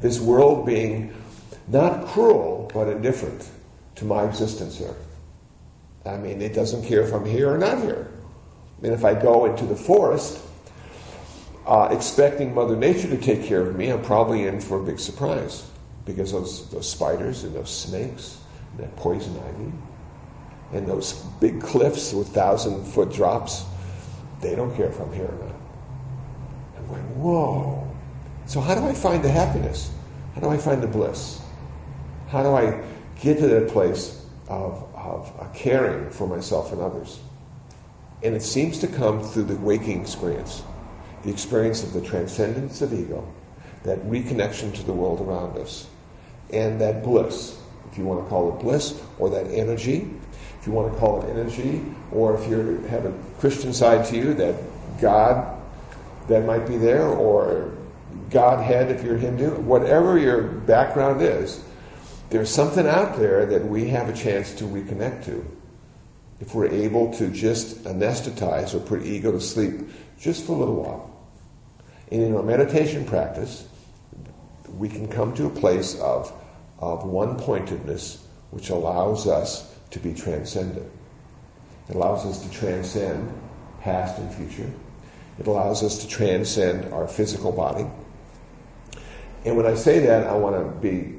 [0.00, 1.14] This world being
[1.68, 3.50] not cruel, but indifferent
[3.96, 4.96] to my existence here.
[6.06, 8.08] I mean, it doesn't care if I'm here or not here.
[8.78, 10.40] I mean, if I go into the forest
[11.66, 14.98] uh, expecting Mother Nature to take care of me, I'm probably in for a big
[14.98, 15.66] surprise
[16.06, 18.38] because those, those spiders and those snakes
[18.70, 19.72] and that poison ivy
[20.72, 23.64] and those big cliffs with thousand foot drops,
[24.40, 25.54] they don't care if I'm here or not.
[26.78, 27.86] I'm whoa.
[28.46, 29.90] So, how do I find the happiness?
[30.34, 31.40] How do I find the bliss?
[32.28, 32.82] How do I
[33.20, 37.20] get to that place of, of uh, caring for myself and others?
[38.22, 40.62] And it seems to come through the waking experience,
[41.22, 43.26] the experience of the transcendence of ego,
[43.84, 45.86] that reconnection to the world around us,
[46.52, 50.10] and that bliss, if you want to call it bliss, or that energy,
[50.60, 51.82] if you want to call it energy,
[52.12, 54.56] or if you have a Christian side to you, that
[55.00, 55.52] God
[56.28, 57.72] that might be there, or
[58.30, 61.62] Godhead if you're Hindu, whatever your background is,
[62.30, 65.44] there's something out there that we have a chance to reconnect to
[66.40, 69.88] if we're able to just anesthetize or put ego to sleep
[70.18, 71.16] just for a little while.
[72.10, 73.65] And in our meditation practice,
[74.78, 76.32] we can come to a place of,
[76.78, 80.90] of one pointedness which allows us to be transcendent.
[81.88, 83.32] It allows us to transcend
[83.80, 84.70] past and future.
[85.38, 87.86] It allows us to transcend our physical body.
[89.44, 91.14] And when I say that, I want to be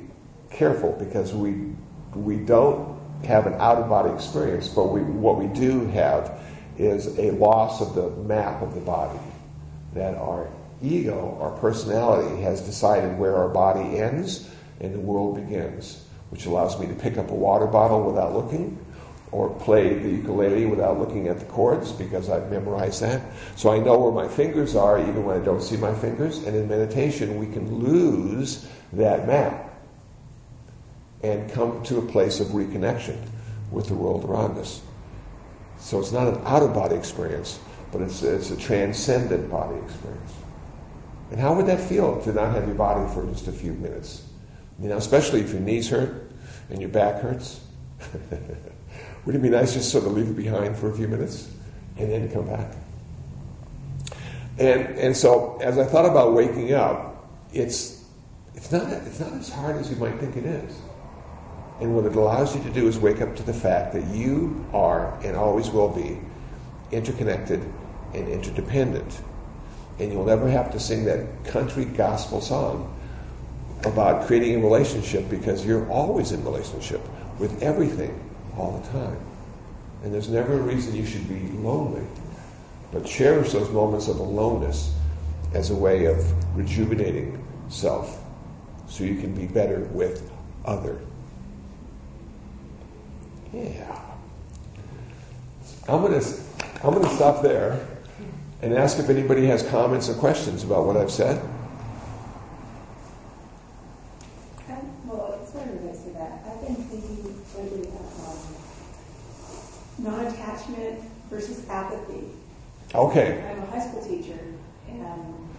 [0.51, 1.73] careful because we,
[2.13, 6.39] we don't have an out of body experience, but we, what we do have
[6.77, 9.19] is a loss of the map of the body.
[9.93, 10.49] That our
[10.81, 14.49] ego, our personality, has decided where our body ends
[14.79, 18.77] and the world begins, which allows me to pick up a water bottle without looking
[19.31, 23.21] or play the ukulele without looking at the chords because I've memorized that.
[23.55, 26.43] So I know where my fingers are even when I don't see my fingers.
[26.43, 29.73] And in meditation, we can lose that map
[31.23, 33.17] and come to a place of reconnection
[33.71, 34.81] with the world around us.
[35.77, 37.59] So it's not an out of body experience,
[37.91, 40.36] but it's, it's a transcendent body experience.
[41.31, 44.25] And how would that feel to not have your body for just a few minutes?
[44.79, 46.31] You know, especially if your knees hurt
[46.69, 47.61] and your back hurts.
[49.25, 51.51] Wouldn't it be nice just sort of leave it behind for a few minutes
[51.97, 52.71] and then come back?
[54.57, 58.05] And, and so as I thought about waking up, it's,
[58.55, 60.79] it's, not, it's not as hard as you might think it is.
[61.79, 64.65] And what it allows you to do is wake up to the fact that you
[64.73, 66.19] are and always will be
[66.91, 67.61] interconnected
[68.13, 69.21] and interdependent.
[69.99, 72.93] And you'll never have to sing that country gospel song
[73.83, 77.01] about creating a relationship because you're always in relationship
[77.39, 78.19] with everything
[78.57, 79.19] all the time.
[80.03, 82.05] And there's never a reason you should be lonely.
[82.91, 84.93] But cherish those moments of aloneness
[85.53, 88.23] as a way of rejuvenating self
[88.87, 90.31] so you can be better with
[90.65, 90.99] other.
[93.53, 94.01] Yeah.
[95.87, 96.27] I'm going to
[96.83, 97.85] I'm going to stop there
[98.61, 101.41] and ask if anybody has comments or questions about what I've said.
[105.05, 106.43] well, it's funny to say that.
[106.45, 107.37] I've been thinking
[107.85, 108.37] about um,
[109.99, 110.99] non-attachment
[111.29, 112.31] versus apathy.
[112.93, 113.43] Okay.
[113.49, 114.39] I'm a high school teacher,
[114.89, 115.49] and um,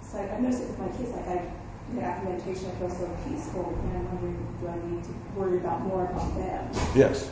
[0.00, 1.10] it's like I noticed it with my kids.
[1.10, 1.52] Like I
[1.92, 5.10] you know, after meditation, I feel so peaceful, and I'm wondering, do I need to
[5.36, 6.70] worry about more about them?
[6.96, 7.30] Yes.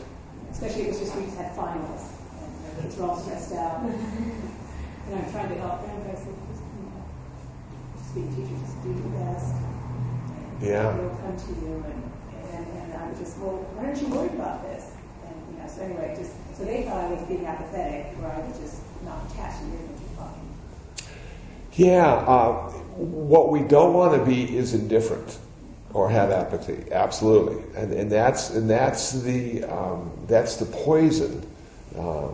[0.50, 2.12] Especially if it's just we just had finals,
[2.80, 5.96] and are all stressed out, and I'm trying to help them.
[6.06, 7.04] But I said, just, you know,
[7.98, 9.54] just be a teacher, just do your best.
[9.54, 10.96] And Yeah.
[10.96, 12.02] They'll come to you, and,
[12.52, 14.92] and, and I'm was just, well, why aren't you worried about this?
[15.26, 18.40] And, you know, so anyway, just, so they thought I was being apathetic, where I
[18.40, 20.32] was just not attached to hearing what
[21.76, 25.38] you're Yeah, uh, what we don't want to be is indifferent
[25.92, 26.90] or have apathy.
[26.90, 31.46] Absolutely, and, and that's and that's the um, that's the poison
[31.98, 32.28] uh,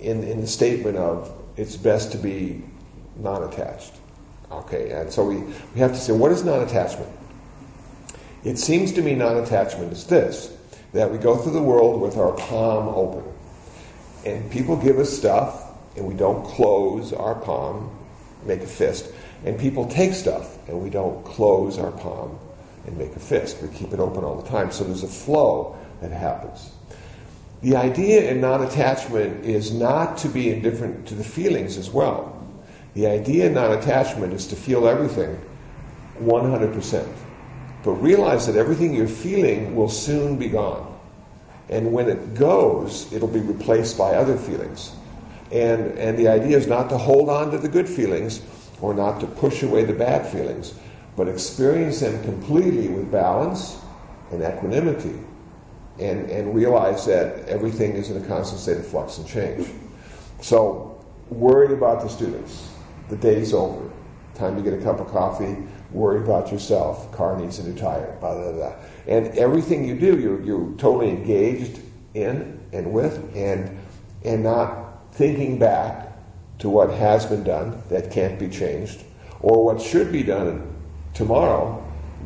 [0.00, 2.62] in in the statement of it's best to be
[3.16, 3.92] non-attached.
[4.50, 5.36] Okay, and so we,
[5.74, 7.10] we have to say what is non-attachment.
[8.44, 10.54] It seems to me non-attachment is this
[10.92, 13.24] that we go through the world with our palm open,
[14.24, 17.90] and people give us stuff, and we don't close our palm,
[18.44, 19.12] make a fist,
[19.44, 22.38] and people take stuff, and we don't close our palm
[22.86, 23.60] and make a fist.
[23.60, 24.72] We keep it open all the time.
[24.72, 26.70] So there's a flow that happens.
[27.60, 32.34] The idea in non attachment is not to be indifferent to the feelings as well.
[32.94, 35.40] The idea in non attachment is to feel everything
[36.20, 37.08] 100%.
[37.82, 40.98] But realize that everything you're feeling will soon be gone.
[41.68, 44.92] And when it goes, it'll be replaced by other feelings.
[45.50, 48.42] And, and the idea is not to hold on to the good feelings
[48.80, 50.74] or not to push away the bad feelings,
[51.16, 53.78] but experience them completely with balance
[54.30, 55.18] and equanimity
[56.00, 59.68] and, and realize that everything is in a constant state of flux and change.
[60.40, 62.72] So, worry about the students.
[63.08, 63.90] The day's over.
[64.34, 65.56] Time to get a cup of coffee.
[65.90, 67.10] Worry about yourself.
[67.12, 68.16] Car needs a new tire.
[68.20, 68.74] Blah, blah, blah.
[69.06, 71.80] And everything you do, you're, you're totally engaged
[72.14, 73.78] in and with, and,
[74.24, 76.12] and not thinking back
[76.58, 79.02] to what has been done that can't be changed,
[79.40, 80.74] or what should be done
[81.14, 81.84] tomorrow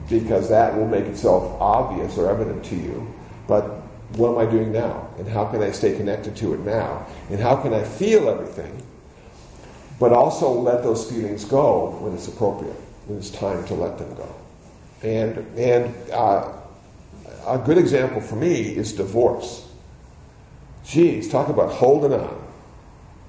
[0.08, 3.11] because that will make itself obvious or evident to you.
[3.52, 3.64] But
[4.16, 5.10] what am I doing now?
[5.18, 7.06] And how can I stay connected to it now?
[7.28, 8.82] And how can I feel everything,
[10.00, 14.14] but also let those feelings go when it's appropriate, when it's time to let them
[14.14, 14.34] go?
[15.02, 16.50] And, and uh,
[17.46, 19.68] a good example for me is divorce.
[20.86, 22.42] Geez, talk about holding on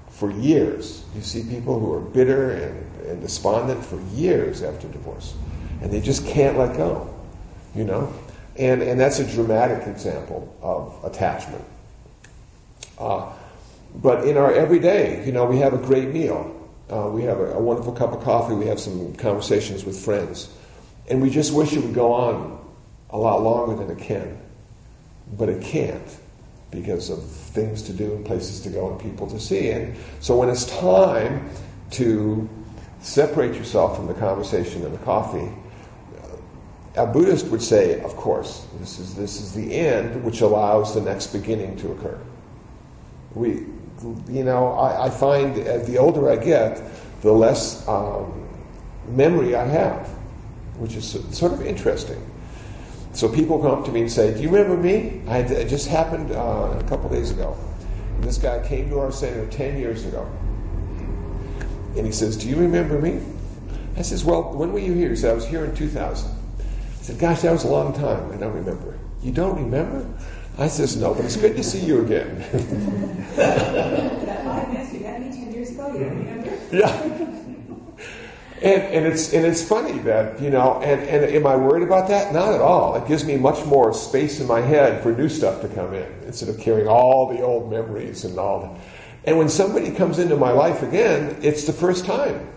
[0.10, 1.04] for years.
[1.18, 5.36] You see people who are bitter and, and despondent for years after divorce
[5.82, 7.14] and they just can't let go,
[7.76, 8.14] you know?
[8.58, 11.64] And, and that's a dramatic example of attachment.
[12.98, 13.32] Uh,
[13.96, 16.60] but in our everyday, you know, we have a great meal.
[16.90, 18.54] Uh, we have a, a, wonderful cup of coffee.
[18.54, 20.50] We have some conversations with friends.
[21.10, 22.64] And we just wish it would go on
[23.10, 24.40] a lot longer than it can.
[25.38, 26.18] But it can't
[26.72, 29.70] because of things to do and places to go and people to see.
[29.70, 31.50] And so when it's time
[31.92, 32.50] to
[33.02, 35.52] separate yourself from the conversation and the coffee,
[36.96, 41.02] a Buddhist would say, of course, this is, this is the end which allows the
[41.02, 42.20] next beginning to occur.
[43.34, 43.66] We,
[44.30, 46.82] you know, I, I find the older I get,
[47.22, 48.48] the less um,
[49.08, 50.08] memory I have,
[50.78, 52.22] which is sort of interesting.
[53.14, 55.22] So people come up to me and say, Do you remember me?
[55.28, 57.56] I, it just happened uh, a couple days ago.
[58.16, 60.30] And this guy came to our center 10 years ago.
[61.96, 63.22] And he says, Do you remember me?
[63.96, 65.10] I says, Well, when were you here?
[65.10, 66.33] He said, I was here in 2000.
[67.04, 68.32] I said, Gosh, that was a long time.
[68.32, 68.98] I don't remember.
[69.22, 70.08] You don't remember?
[70.58, 72.38] I says, No, but it's good to see you again.
[73.36, 76.58] that five minutes you met me 10 years ago, you don't remember?
[76.72, 77.30] Yeah.
[78.62, 82.08] And, and it's and it's funny that you know and, and am I worried about
[82.08, 82.32] that?
[82.32, 82.96] Not at all.
[82.96, 86.10] It gives me much more space in my head for new stuff to come in
[86.26, 88.62] instead of carrying all the old memories and all.
[88.62, 88.82] That.
[89.26, 92.48] And when somebody comes into my life again, it's the first time.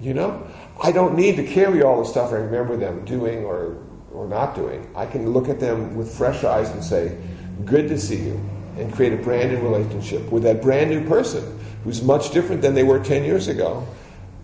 [0.00, 0.46] You know,
[0.82, 3.76] I don't need to carry all the stuff I remember them doing or,
[4.12, 4.90] or not doing.
[4.94, 7.16] I can look at them with fresh eyes and say,
[7.64, 8.40] Good to see you,
[8.76, 12.74] and create a brand new relationship with that brand new person who's much different than
[12.74, 13.86] they were 10 years ago,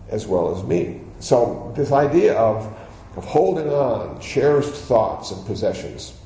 [0.09, 1.01] as well as me.
[1.19, 2.65] So, this idea of,
[3.17, 6.17] of holding on, cherished thoughts and possessions,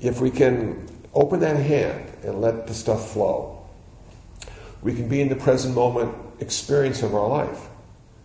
[0.00, 3.68] if we can open that hand and let the stuff flow,
[4.82, 7.69] we can be in the present moment experience of our life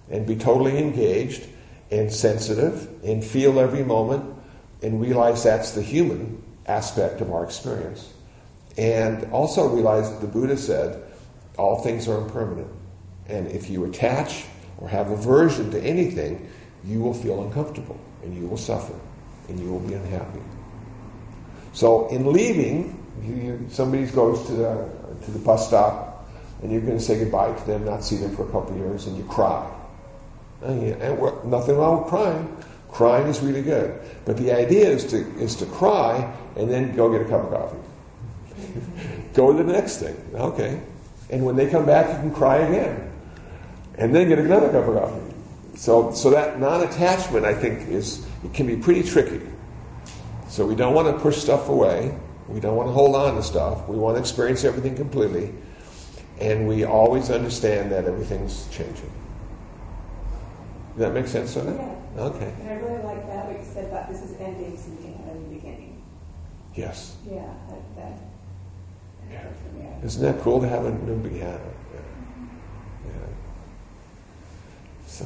[0.09, 1.47] and be totally engaged
[1.91, 4.35] and sensitive and feel every moment
[4.81, 8.11] and realize that's the human aspect of our experience.
[8.77, 11.01] And also realize that the Buddha said
[11.57, 12.69] all things are impermanent.
[13.27, 14.45] And if you attach
[14.77, 16.49] or have aversion to anything,
[16.83, 18.93] you will feel uncomfortable and you will suffer
[19.47, 20.41] and you will be unhappy.
[21.73, 24.89] So in leaving, you, somebody goes to the,
[25.25, 26.27] to the bus stop
[26.61, 28.77] and you're going to say goodbye to them, not see them for a couple of
[28.77, 29.69] years, and you cry.
[30.65, 32.57] And, and nothing wrong with crying.
[32.89, 33.99] Crying is really good.
[34.25, 37.51] But the idea is to, is to cry and then go get a cup of
[37.51, 38.73] coffee.
[39.33, 40.15] go to the next thing.
[40.33, 40.81] Okay.
[41.29, 43.11] And when they come back, you can cry again.
[43.97, 45.35] And then get another cup of coffee.
[45.75, 49.41] So, so that non attachment, I think, is it can be pretty tricky.
[50.47, 52.17] So we don't want to push stuff away.
[52.47, 53.87] We don't want to hold on to stuff.
[53.89, 55.53] We want to experience everything completely.
[56.39, 59.11] And we always understand that everything's changing.
[60.95, 61.75] Does that make sense, Sona?
[61.75, 62.21] Yeah.
[62.23, 62.53] Okay.
[62.61, 65.13] And I really like that what you said about this is ending so we can
[65.25, 66.01] have a new beginning.
[66.73, 67.17] Yes.
[67.29, 68.19] Yeah, that, that,
[69.29, 69.43] Yeah.
[69.43, 70.05] that for.
[70.05, 71.41] Isn't that cool to have a new beginning?
[71.43, 71.57] Yeah.
[73.07, 73.11] yeah.
[75.05, 75.25] So.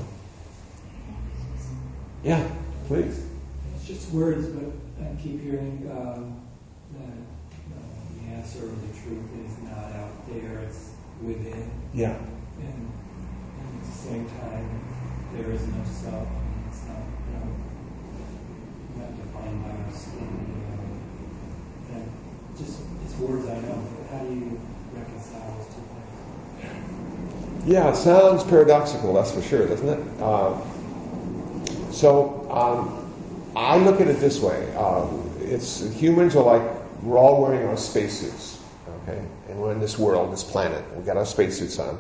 [2.24, 2.50] Yeah,
[2.88, 3.28] please.
[3.76, 4.74] It's just words, but
[5.06, 6.42] I keep hearing um,
[6.94, 7.14] that
[7.54, 10.92] you know, the answer or the truth is not out there, it's
[11.22, 11.70] within.
[11.94, 12.16] Yeah.
[12.60, 12.92] And,
[13.60, 14.89] and at the same time,
[15.34, 16.28] there is no self.
[16.28, 17.48] Mean, it's not, you know,
[18.98, 20.30] not defined by our skin.
[21.90, 21.96] You.
[21.96, 22.06] And
[22.58, 24.60] just, it's words I know, but how do you
[24.94, 25.84] reconcile those two
[26.62, 27.68] things?
[27.68, 30.22] Yeah, it sounds paradoxical, that's for sure, doesn't it?
[30.22, 30.60] Uh,
[31.92, 33.12] so um,
[33.56, 35.08] I look at it this way: uh,
[35.42, 36.64] it's humans are like
[37.02, 38.64] we're all wearing our spacesuits,
[39.04, 40.84] okay, and we're in this world, this planet.
[40.96, 42.00] We got our spacesuits on,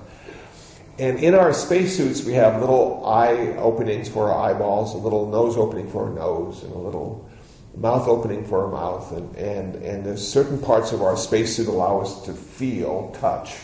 [0.99, 5.57] and in our spacesuits we have little eye openings for our eyeballs, a little nose
[5.57, 7.29] opening for our nose, and a little
[7.77, 12.01] mouth opening for our mouth, and and and there's certain parts of our spacesuit allow
[12.01, 13.55] us to feel, touch.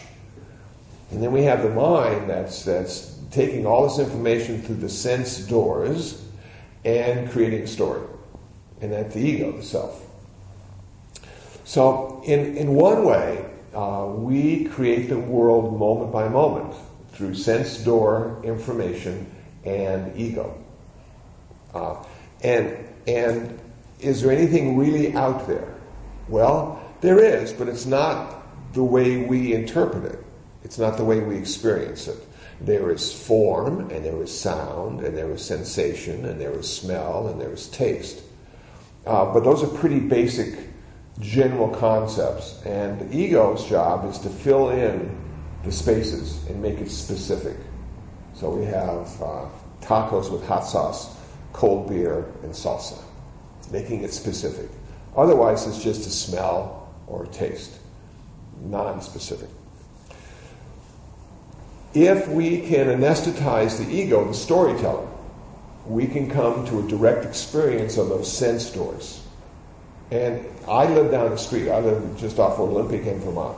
[1.12, 5.38] And then we have the mind that's, that's taking all this information through the sense
[5.40, 6.24] doors
[6.84, 8.02] and creating a story.
[8.82, 10.02] And that's the ego, the self.
[11.64, 16.76] So, in, in one way, uh, we create the world moment by moment
[17.16, 19.32] through sense door information
[19.64, 20.62] and ego.
[21.74, 22.04] Uh,
[22.42, 23.60] and, and
[24.00, 25.74] is there anything really out there?
[26.28, 30.24] Well, there is, but it's not the way we interpret it.
[30.64, 32.18] It's not the way we experience it.
[32.62, 37.28] There is form, and there is sound, and there is sensation, and there is smell,
[37.28, 38.22] and there is taste.
[39.06, 40.58] Uh, but those are pretty basic
[41.20, 42.62] general concepts.
[42.66, 45.25] And the ego's job is to fill in
[45.66, 47.58] the spaces and make it specific.
[48.36, 49.46] So we have uh,
[49.82, 51.18] tacos with hot sauce,
[51.54, 53.02] cold beer, and salsa,
[53.72, 54.70] making it specific.
[55.16, 57.78] Otherwise, it's just a smell or a taste,
[58.62, 59.50] non specific.
[61.94, 65.08] If we can anesthetize the ego, the storyteller,
[65.86, 69.26] we can come to a direct experience of those sense doors.
[70.12, 71.70] And I live down the street.
[71.70, 73.58] I live just off of Olympic in Vermont.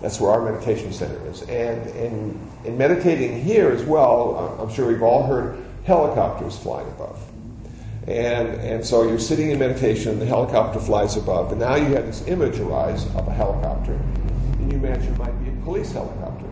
[0.00, 1.42] That's where our meditation center is.
[1.42, 7.20] And in, in meditating here as well, I'm sure we've all heard helicopters flying above.
[8.06, 12.06] And, and so you're sitting in meditation, the helicopter flies above, and now you have
[12.06, 13.92] this image arise of a helicopter.
[13.92, 16.46] And you imagine it might be a police helicopter.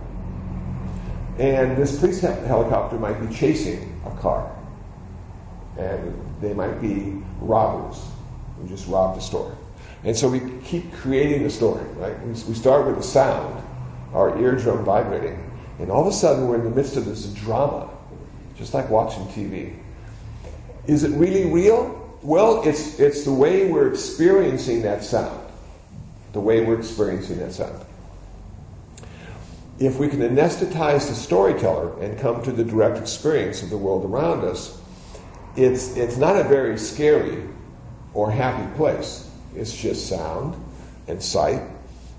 [1.38, 4.55] And this police helicopter might be chasing a car.
[5.78, 8.05] And they might be robbers
[8.59, 9.57] who just robbed a store.
[10.07, 12.18] And so we keep creating the story, right?
[12.26, 13.62] We, start with a sound,
[14.14, 17.90] our eardrum vibrating, and all of a sudden we're in the midst of this drama,
[18.57, 19.76] just like watching TV.
[20.86, 22.18] Is it really real?
[22.22, 25.42] Well, it's, it's the way we're experiencing that sound.
[26.32, 27.84] The way we're experiencing that sound
[29.78, 34.04] if we can anesthetize the storyteller and come to the direct experience of the world
[34.04, 34.80] around us,
[35.54, 37.42] it's, it's not a very scary
[38.14, 39.26] or happy place.
[39.57, 40.62] It's just sound
[41.09, 41.62] and sight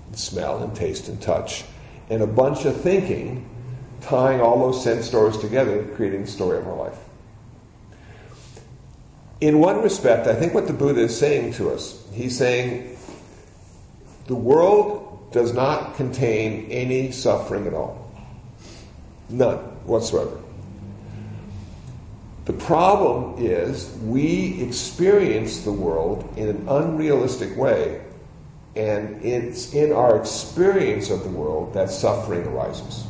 [0.06, 1.64] and smell and taste and touch
[2.10, 3.48] and a bunch of thinking
[4.00, 6.98] tying all those sense stories together, creating the story of our life.
[9.40, 12.96] In one respect, I think what the Buddha is saying to us, he's saying
[14.26, 18.10] the world does not contain any suffering at all.
[19.28, 20.38] None whatsoever.
[22.48, 28.02] The problem is we experience the world in an unrealistic way,
[28.74, 33.04] and it's in our experience of the world that suffering arises.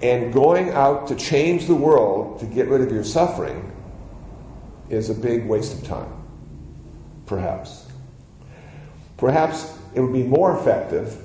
[0.00, 3.70] And going out to change the world to get rid of your suffering
[4.88, 6.10] is a big waste of time,
[7.26, 7.86] perhaps.
[9.18, 11.22] Perhaps it would be more effective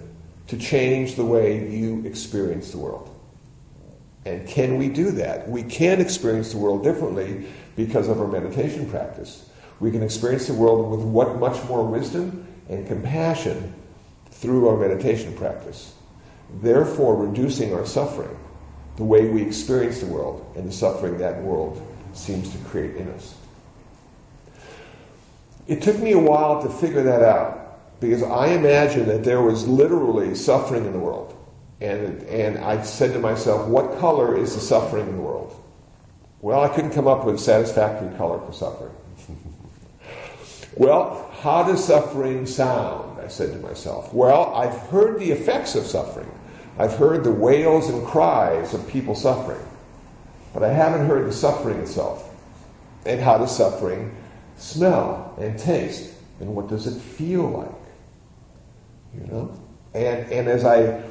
[0.47, 3.16] to change the way you experience the world.
[4.27, 5.47] And can we do that?
[5.47, 7.47] We can experience the world differently
[7.77, 9.49] because of our meditation practice.
[9.79, 13.73] We can experience the world with what, much more wisdom and compassion
[14.29, 15.93] through our meditation practice,
[16.61, 18.37] therefore reducing our suffering,
[18.97, 21.81] the way we experience the world and the suffering that world
[22.13, 23.33] seems to create in us.
[25.67, 29.67] It took me a while to figure that out because I imagined that there was
[29.67, 31.36] literally suffering in the world.
[31.79, 35.53] And, and I said to myself, what color is the suffering in the world?
[36.41, 38.93] Well, I couldn't come up with a satisfactory color for suffering.
[40.75, 43.19] Well, how does suffering sound?
[43.19, 44.13] I said to myself.
[44.13, 46.29] Well, I've heard the effects of suffering.
[46.77, 49.65] I've heard the wails and cries of people suffering.
[50.53, 52.29] But I haven't heard the suffering itself.
[53.07, 54.15] And how does suffering
[54.57, 56.13] smell and taste?
[56.39, 57.71] And what does it feel like?
[59.15, 59.59] You know?
[59.95, 61.01] And, and as I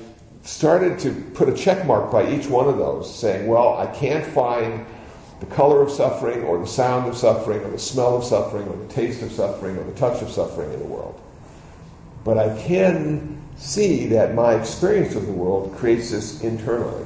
[0.46, 4.24] started to put a check mark by each one of those, saying, well, I can't
[4.24, 4.86] find
[5.40, 8.76] the color of suffering or the sound of suffering or the smell of suffering or
[8.76, 11.20] the taste of suffering or the touch of suffering in the world.
[12.24, 17.04] But I can see that my experience of the world creates this internally.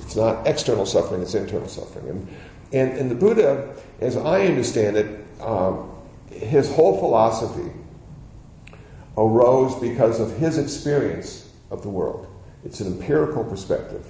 [0.00, 2.08] It's not external suffering, it's internal suffering.
[2.08, 2.28] And,
[2.72, 5.90] and, and the Buddha, as I understand it, um,
[6.30, 7.72] his whole philosophy
[9.16, 12.25] arose because of his experience of the world.
[12.66, 14.04] It's an empirical perspective.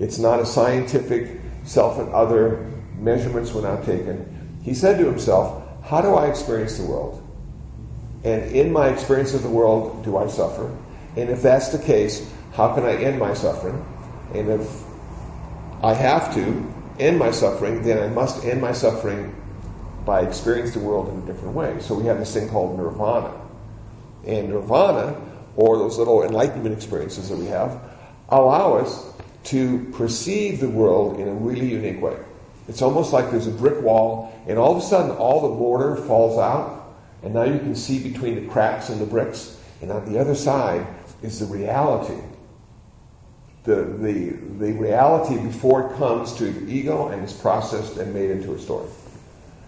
[0.00, 4.58] It's not a scientific self and other measurements were not taken.
[4.62, 7.24] He said to himself, How do I experience the world?
[8.24, 10.76] And in my experience of the world, do I suffer?
[11.16, 13.84] And if that's the case, how can I end my suffering?
[14.34, 14.82] And if
[15.80, 19.34] I have to end my suffering, then I must end my suffering
[20.04, 21.78] by experiencing the world in a different way.
[21.78, 23.40] So we have this thing called nirvana.
[24.26, 25.16] And nirvana,
[25.56, 27.89] or those little enlightenment experiences that we have,
[28.30, 29.12] allow us
[29.44, 32.16] to perceive the world in a really unique way.
[32.68, 35.96] It's almost like there's a brick wall, and all of a sudden, all the mortar
[35.96, 39.58] falls out, and now you can see between the cracks in the bricks.
[39.82, 40.86] And on the other side
[41.22, 42.22] is the reality.
[43.64, 48.30] The, the, the reality before it comes to the ego and is processed and made
[48.30, 48.88] into a story.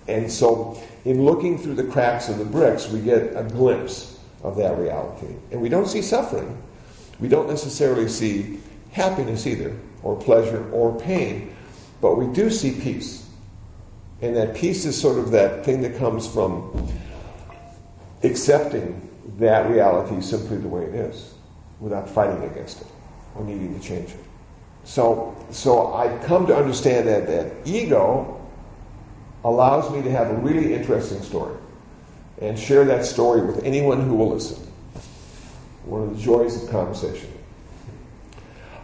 [0.09, 4.57] And so, in looking through the cracks in the bricks, we get a glimpse of
[4.57, 5.35] that reality.
[5.51, 6.61] And we don't see suffering.
[7.21, 8.59] We don't necessarily see
[8.91, 11.55] happiness either, or pleasure, or pain,
[12.01, 13.29] but we do see peace.
[14.21, 16.89] And that peace is sort of that thing that comes from
[18.23, 19.09] accepting
[19.39, 21.35] that reality simply the way it is,
[21.81, 22.87] without fighting against it
[23.35, 24.25] or needing to change it.
[24.85, 28.41] So, so I've come to understand that, that ego
[29.45, 31.57] allows me to have a really interesting story
[32.41, 34.72] and share that story with anyone who will listen.
[35.85, 37.31] One of the joys of conversation.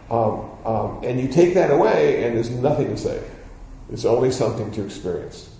[0.09, 3.23] Um, um, and you take that away, and there's nothing to say.
[3.91, 5.55] It's only something to experience.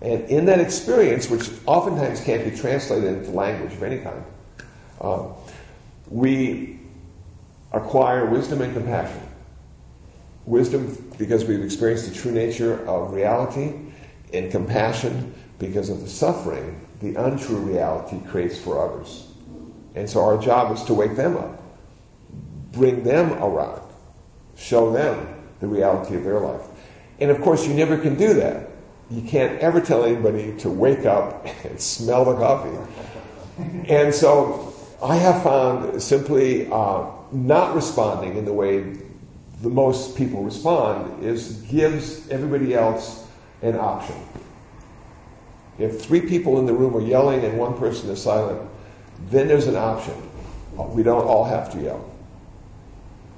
[0.00, 4.24] And in that experience, which oftentimes can't be translated into language of any kind,
[5.00, 5.28] uh,
[6.08, 6.80] we
[7.72, 9.22] acquire wisdom and compassion.
[10.44, 13.72] Wisdom because we've experienced the true nature of reality,
[14.32, 19.28] and compassion because of the suffering the untrue reality creates for others.
[19.94, 21.62] And so our job is to wake them up,
[22.72, 23.82] bring them around,
[24.56, 25.28] show them
[25.60, 26.62] the reality of their life.
[27.20, 28.70] And of course, you never can do that.
[29.10, 32.76] You can't ever tell anybody to wake up and smell the coffee.
[33.88, 38.96] And so I have found simply uh, not responding in the way
[39.62, 43.26] the most people respond is gives everybody else
[43.62, 44.16] an option.
[45.78, 48.68] If three people in the room are yelling and one person is silent,
[49.30, 50.14] then there's an option.
[50.76, 52.10] We don't all have to yell.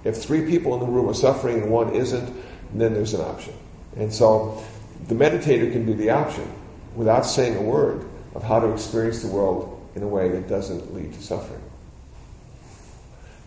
[0.04, 2.34] If three people in the room are suffering and one isn't,
[2.72, 3.54] then there's an option.
[3.96, 4.64] And so
[5.08, 6.50] the meditator can be the option
[6.94, 10.94] without saying a word of how to experience the world in a way that doesn't
[10.94, 11.62] lead to suffering.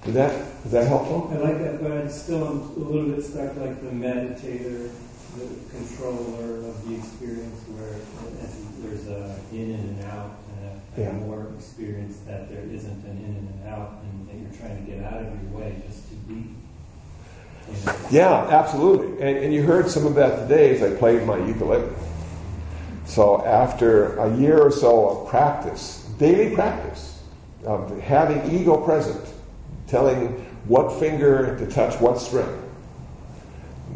[0.03, 0.33] Did that,
[0.65, 1.29] is that helpful?
[1.31, 4.89] I like that, but I'm still a little bit stuck like the meditator,
[5.37, 7.95] the controller of the experience where
[8.81, 10.31] there's a in and an out
[10.99, 11.11] yeah.
[11.13, 14.91] more experience that there isn't an in and an out and that you're trying to
[14.91, 16.33] get out of your way just to be.
[17.67, 17.95] You know.
[18.11, 19.21] Yeah, absolutely.
[19.21, 21.93] And, and you heard some of that today as I played my ukulele.
[23.05, 27.21] So after a year or so of practice, daily practice,
[27.65, 29.25] of having ego present,
[29.87, 30.27] telling
[30.65, 32.47] what finger to touch what string,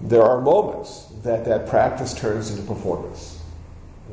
[0.04, 3.33] there are moments that that practice turns into performance,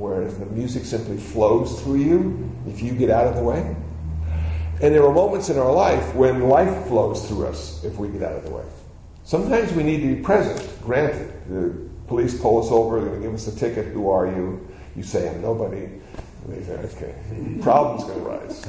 [0.01, 3.77] where if the music simply flows through you if you get out of the way.
[4.83, 8.23] And there are moments in our life when life flows through us if we get
[8.23, 8.65] out of the way.
[9.25, 11.31] Sometimes we need to be present, granted.
[11.51, 13.93] The police pull us over, they're going to give us a ticket.
[13.93, 14.67] Who are you?
[14.97, 15.87] You say, I'm nobody.
[16.49, 17.15] They say, okay,
[17.61, 18.67] problem's going to rise,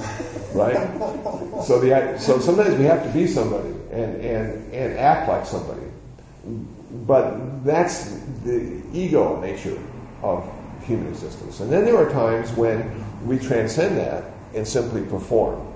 [0.54, 1.64] right?
[1.64, 5.88] So, the, so sometimes we have to be somebody and, and, and act like somebody.
[7.08, 9.82] But that's the ego nature
[10.22, 10.46] of
[10.84, 11.60] human existence.
[11.60, 15.74] And then there are times when we transcend that and simply perform,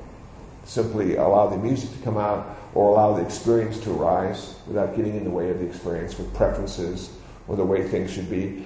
[0.65, 5.15] simply allow the music to come out or allow the experience to arise without getting
[5.15, 7.09] in the way of the experience with preferences
[7.47, 8.65] or the way things should be.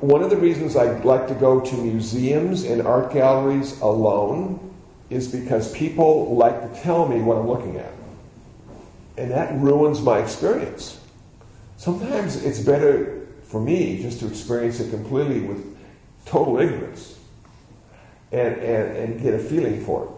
[0.00, 4.58] one of the reasons I like to go to museums and art galleries alone
[5.10, 7.92] is because people like to tell me what I'm looking at.
[9.16, 10.98] And that ruins my experience.
[11.76, 13.11] Sometimes it's better
[13.52, 15.76] for me just to experience it completely with
[16.24, 17.18] total ignorance
[18.32, 20.10] and, and, and get a feeling for it.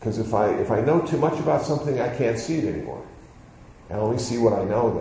[0.00, 3.06] Because if I, if I know too much about something, I can't see it anymore.
[3.88, 4.98] I only see what I know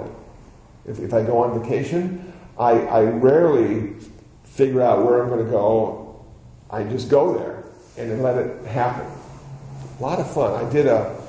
[0.85, 0.93] then.
[0.93, 3.95] If, if I go on vacation, I, I rarely
[4.43, 6.23] figure out where I'm going to go.
[6.69, 7.63] I just go there
[7.97, 9.11] and let it happen.
[9.99, 10.53] A lot of fun.
[10.63, 11.19] I did a,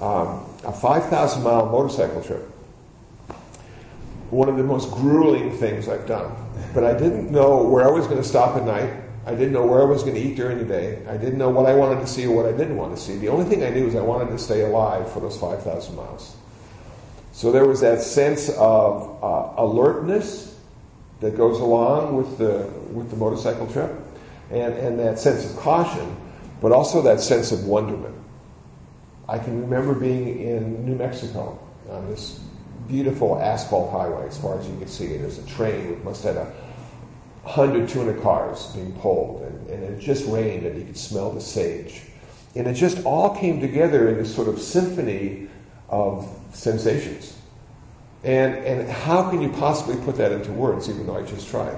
[0.00, 2.55] um, a 5,000 mile motorcycle trip.
[4.30, 6.34] One of the most grueling things I've done.
[6.74, 8.92] But I didn't know where I was going to stop at night.
[9.26, 11.04] I didn't know where I was going to eat during the day.
[11.08, 13.16] I didn't know what I wanted to see or what I didn't want to see.
[13.16, 16.36] The only thing I knew was I wanted to stay alive for those 5,000 miles.
[17.32, 20.58] So there was that sense of uh, alertness
[21.20, 23.90] that goes along with the, with the motorcycle trip,
[24.50, 26.16] and, and that sense of caution,
[26.60, 28.14] but also that sense of wonderment.
[29.28, 31.58] I can remember being in New Mexico
[31.90, 32.40] on this
[32.88, 35.16] beautiful asphalt highway as far as you can see.
[35.16, 36.50] There's a train, it must have had a
[37.42, 41.40] 100, 200 cars being pulled, and, and it just rained, and you could smell the
[41.40, 42.02] sage.
[42.54, 45.48] And it just all came together in this sort of symphony
[45.88, 47.36] of sensations.
[48.24, 51.76] And, and how can you possibly put that into words, even though I just tried?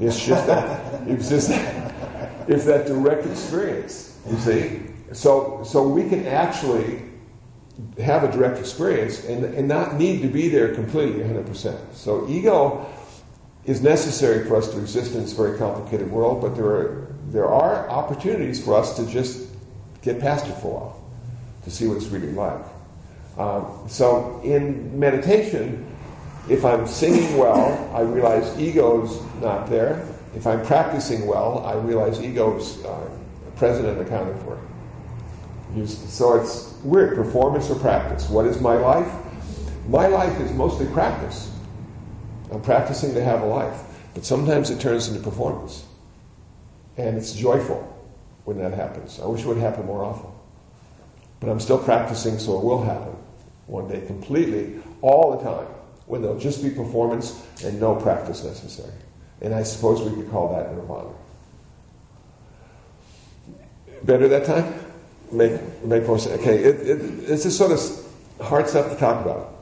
[0.00, 4.80] It's just that, it's just that, it's that direct experience, you see?
[5.12, 7.02] So, so we can actually
[8.02, 11.94] have a direct experience and, and not need to be there completely 100%.
[11.94, 12.86] So ego
[13.64, 17.46] is necessary for us to exist in this very complicated world, but there are, there
[17.46, 19.48] are opportunities for us to just
[20.02, 21.04] get past it for a while,
[21.64, 22.64] to see what it's really like.
[23.38, 25.86] Um, so in meditation,
[26.48, 30.06] if I'm singing well, I realize ego's not there.
[30.34, 33.08] If I'm practicing well, I realize ego's uh,
[33.56, 34.58] present and accounted for.
[35.86, 38.28] So it's weird performance or practice.
[38.28, 39.10] What is my life?
[39.88, 41.50] My life is mostly practice.
[42.50, 43.82] I'm practicing to have a life.
[44.14, 45.84] But sometimes it turns into performance.
[46.98, 47.88] And it's joyful
[48.44, 49.18] when that happens.
[49.20, 50.30] I wish it would happen more often.
[51.40, 53.16] But I'm still practicing, so it will happen
[53.66, 55.66] one day completely, all the time,
[56.06, 58.92] when there'll just be performance and no practice necessary.
[59.40, 61.08] And I suppose we could call that nirvana.
[64.04, 64.74] Better that time?
[65.32, 66.40] Make, make more sense.
[66.40, 69.54] Okay, it, it, it's just sort of hard stuff to talk about.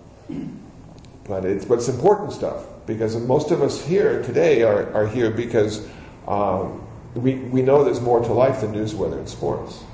[1.24, 5.30] But it's, but it's important stuff because most of us here today are, are here
[5.30, 5.86] because
[6.26, 9.84] um, we, we know there's more to life than news, weather, and sports.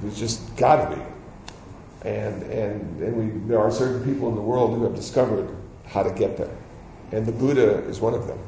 [0.00, 1.02] There's just got to be.
[2.08, 5.48] And, and, and we, there are certain people in the world who have discovered
[5.86, 6.54] how to get there.
[7.12, 8.38] And the Buddha is one of them.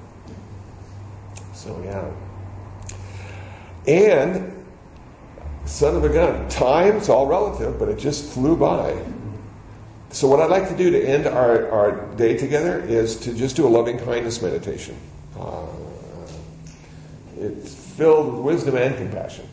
[1.55, 2.11] So, yeah.
[3.87, 4.58] And,
[5.69, 9.01] son of a gun, time, it's all relative, but it just flew by.
[10.11, 13.57] So, what I'd like to do to end our, our day together is to just
[13.57, 14.97] do a loving kindness meditation.
[15.39, 15.67] Uh,
[17.39, 19.47] it's filled with wisdom and compassion.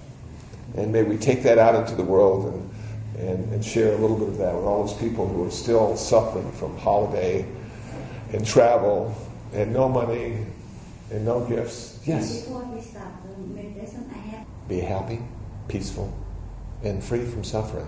[0.77, 4.17] And may we take that out into the world and, and, and share a little
[4.17, 7.45] bit of that with all those people who are still suffering from holiday
[8.31, 9.15] and travel
[9.53, 10.45] and no money
[11.11, 11.99] and no gifts.
[12.05, 12.41] Yes.
[12.41, 15.19] Before we start the meditation, I have Be happy,
[15.67, 16.13] peaceful,
[16.83, 17.87] and free from suffering.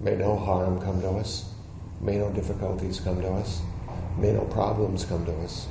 [0.00, 1.52] May no harm come to us.
[2.00, 3.62] May no difficulties come to us.
[4.18, 5.68] May no problems come to us.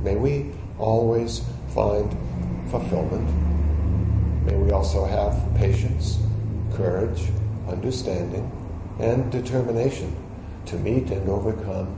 [0.00, 1.42] May we always
[1.74, 2.10] find
[2.70, 3.28] fulfillment.
[4.46, 6.18] May we also have patience,
[6.72, 7.30] courage,
[7.68, 8.50] understanding,
[8.98, 10.16] and determination
[10.66, 11.94] to meet and overcome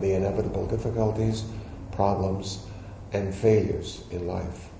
[0.00, 1.44] the inevitable difficulties,
[1.92, 2.66] problems,
[3.12, 4.71] and failures in life.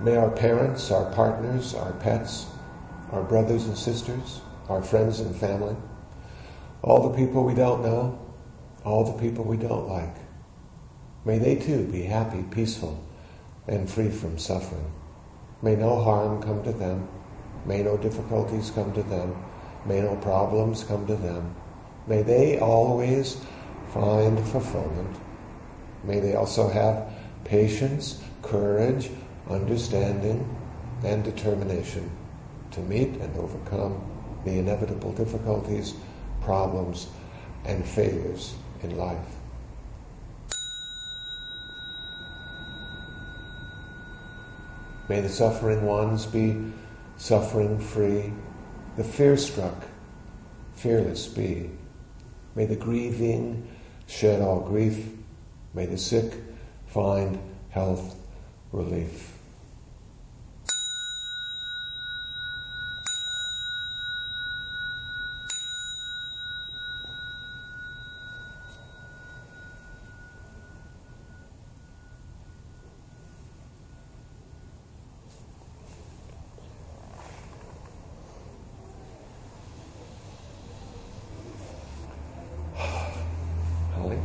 [0.00, 2.46] May our parents, our partners, our pets,
[3.10, 5.76] our brothers and sisters, our friends and family,
[6.82, 8.18] all the people we don't know,
[8.84, 10.14] all the people we don't like,
[11.24, 13.04] may they too be happy, peaceful,
[13.66, 14.92] and free from suffering.
[15.62, 17.08] May no harm come to them.
[17.66, 19.36] May no difficulties come to them.
[19.84, 21.54] May no problems come to them.
[22.06, 23.44] May they always
[23.92, 25.16] find fulfillment.
[26.04, 27.12] May they also have
[27.44, 29.10] patience, courage,
[29.50, 30.56] understanding,
[31.04, 32.10] and determination
[32.70, 34.00] to meet and overcome
[34.44, 35.94] the inevitable difficulties,
[36.40, 37.08] problems,
[37.64, 39.36] and failures in life.
[45.08, 46.72] May the suffering ones be
[47.16, 48.32] suffering free,
[48.96, 49.88] the fear struck
[50.74, 51.70] fearless be,
[52.58, 53.68] May the grieving
[54.08, 55.10] shed all grief.
[55.74, 56.34] May the sick
[56.88, 57.38] find
[57.70, 58.16] health
[58.72, 59.34] relief.
[83.98, 84.18] Holly?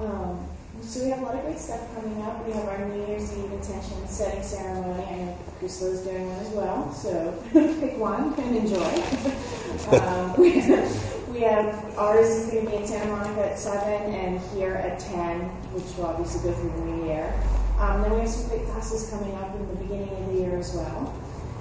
[0.00, 0.48] Um,
[0.82, 2.44] so we have a lot of great stuff coming up.
[2.44, 5.04] We have our New Year's Eve intention setting ceremony.
[5.04, 10.00] I know Kusala is doing one as well, so pick one and enjoy.
[10.02, 10.54] um, we,
[11.32, 14.98] we have ours is going to be in Santa Monica at seven and here at
[14.98, 15.42] ten,
[15.72, 17.32] which will obviously go through the new year.
[17.78, 20.58] Um, then we have some great classes coming up in the beginning of the year
[20.58, 21.14] as well.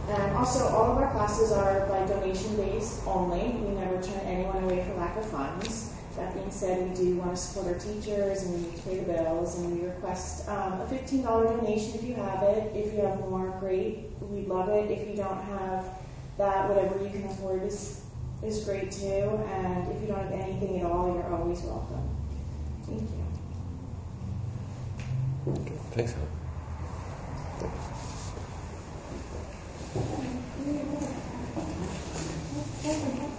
[0.10, 3.50] And also, all of our classes are by donation based only.
[3.62, 5.94] We never turn anyone away for lack of funds.
[6.16, 9.00] That being said, we do want to support our teachers and we need to pay
[9.00, 12.76] the bills, and we request um, a $15 donation if you have it.
[12.76, 14.10] If you have more, great.
[14.20, 14.90] We'd love it.
[14.92, 15.86] If you don't have
[16.38, 18.04] that, whatever you can afford is,
[18.44, 19.06] is great too.
[19.06, 22.10] And if you don't have anything at all, you're always welcome.
[22.86, 23.30] Thank you.
[25.92, 26.16] Thanks,
[29.92, 30.04] Thank
[33.24, 33.39] you.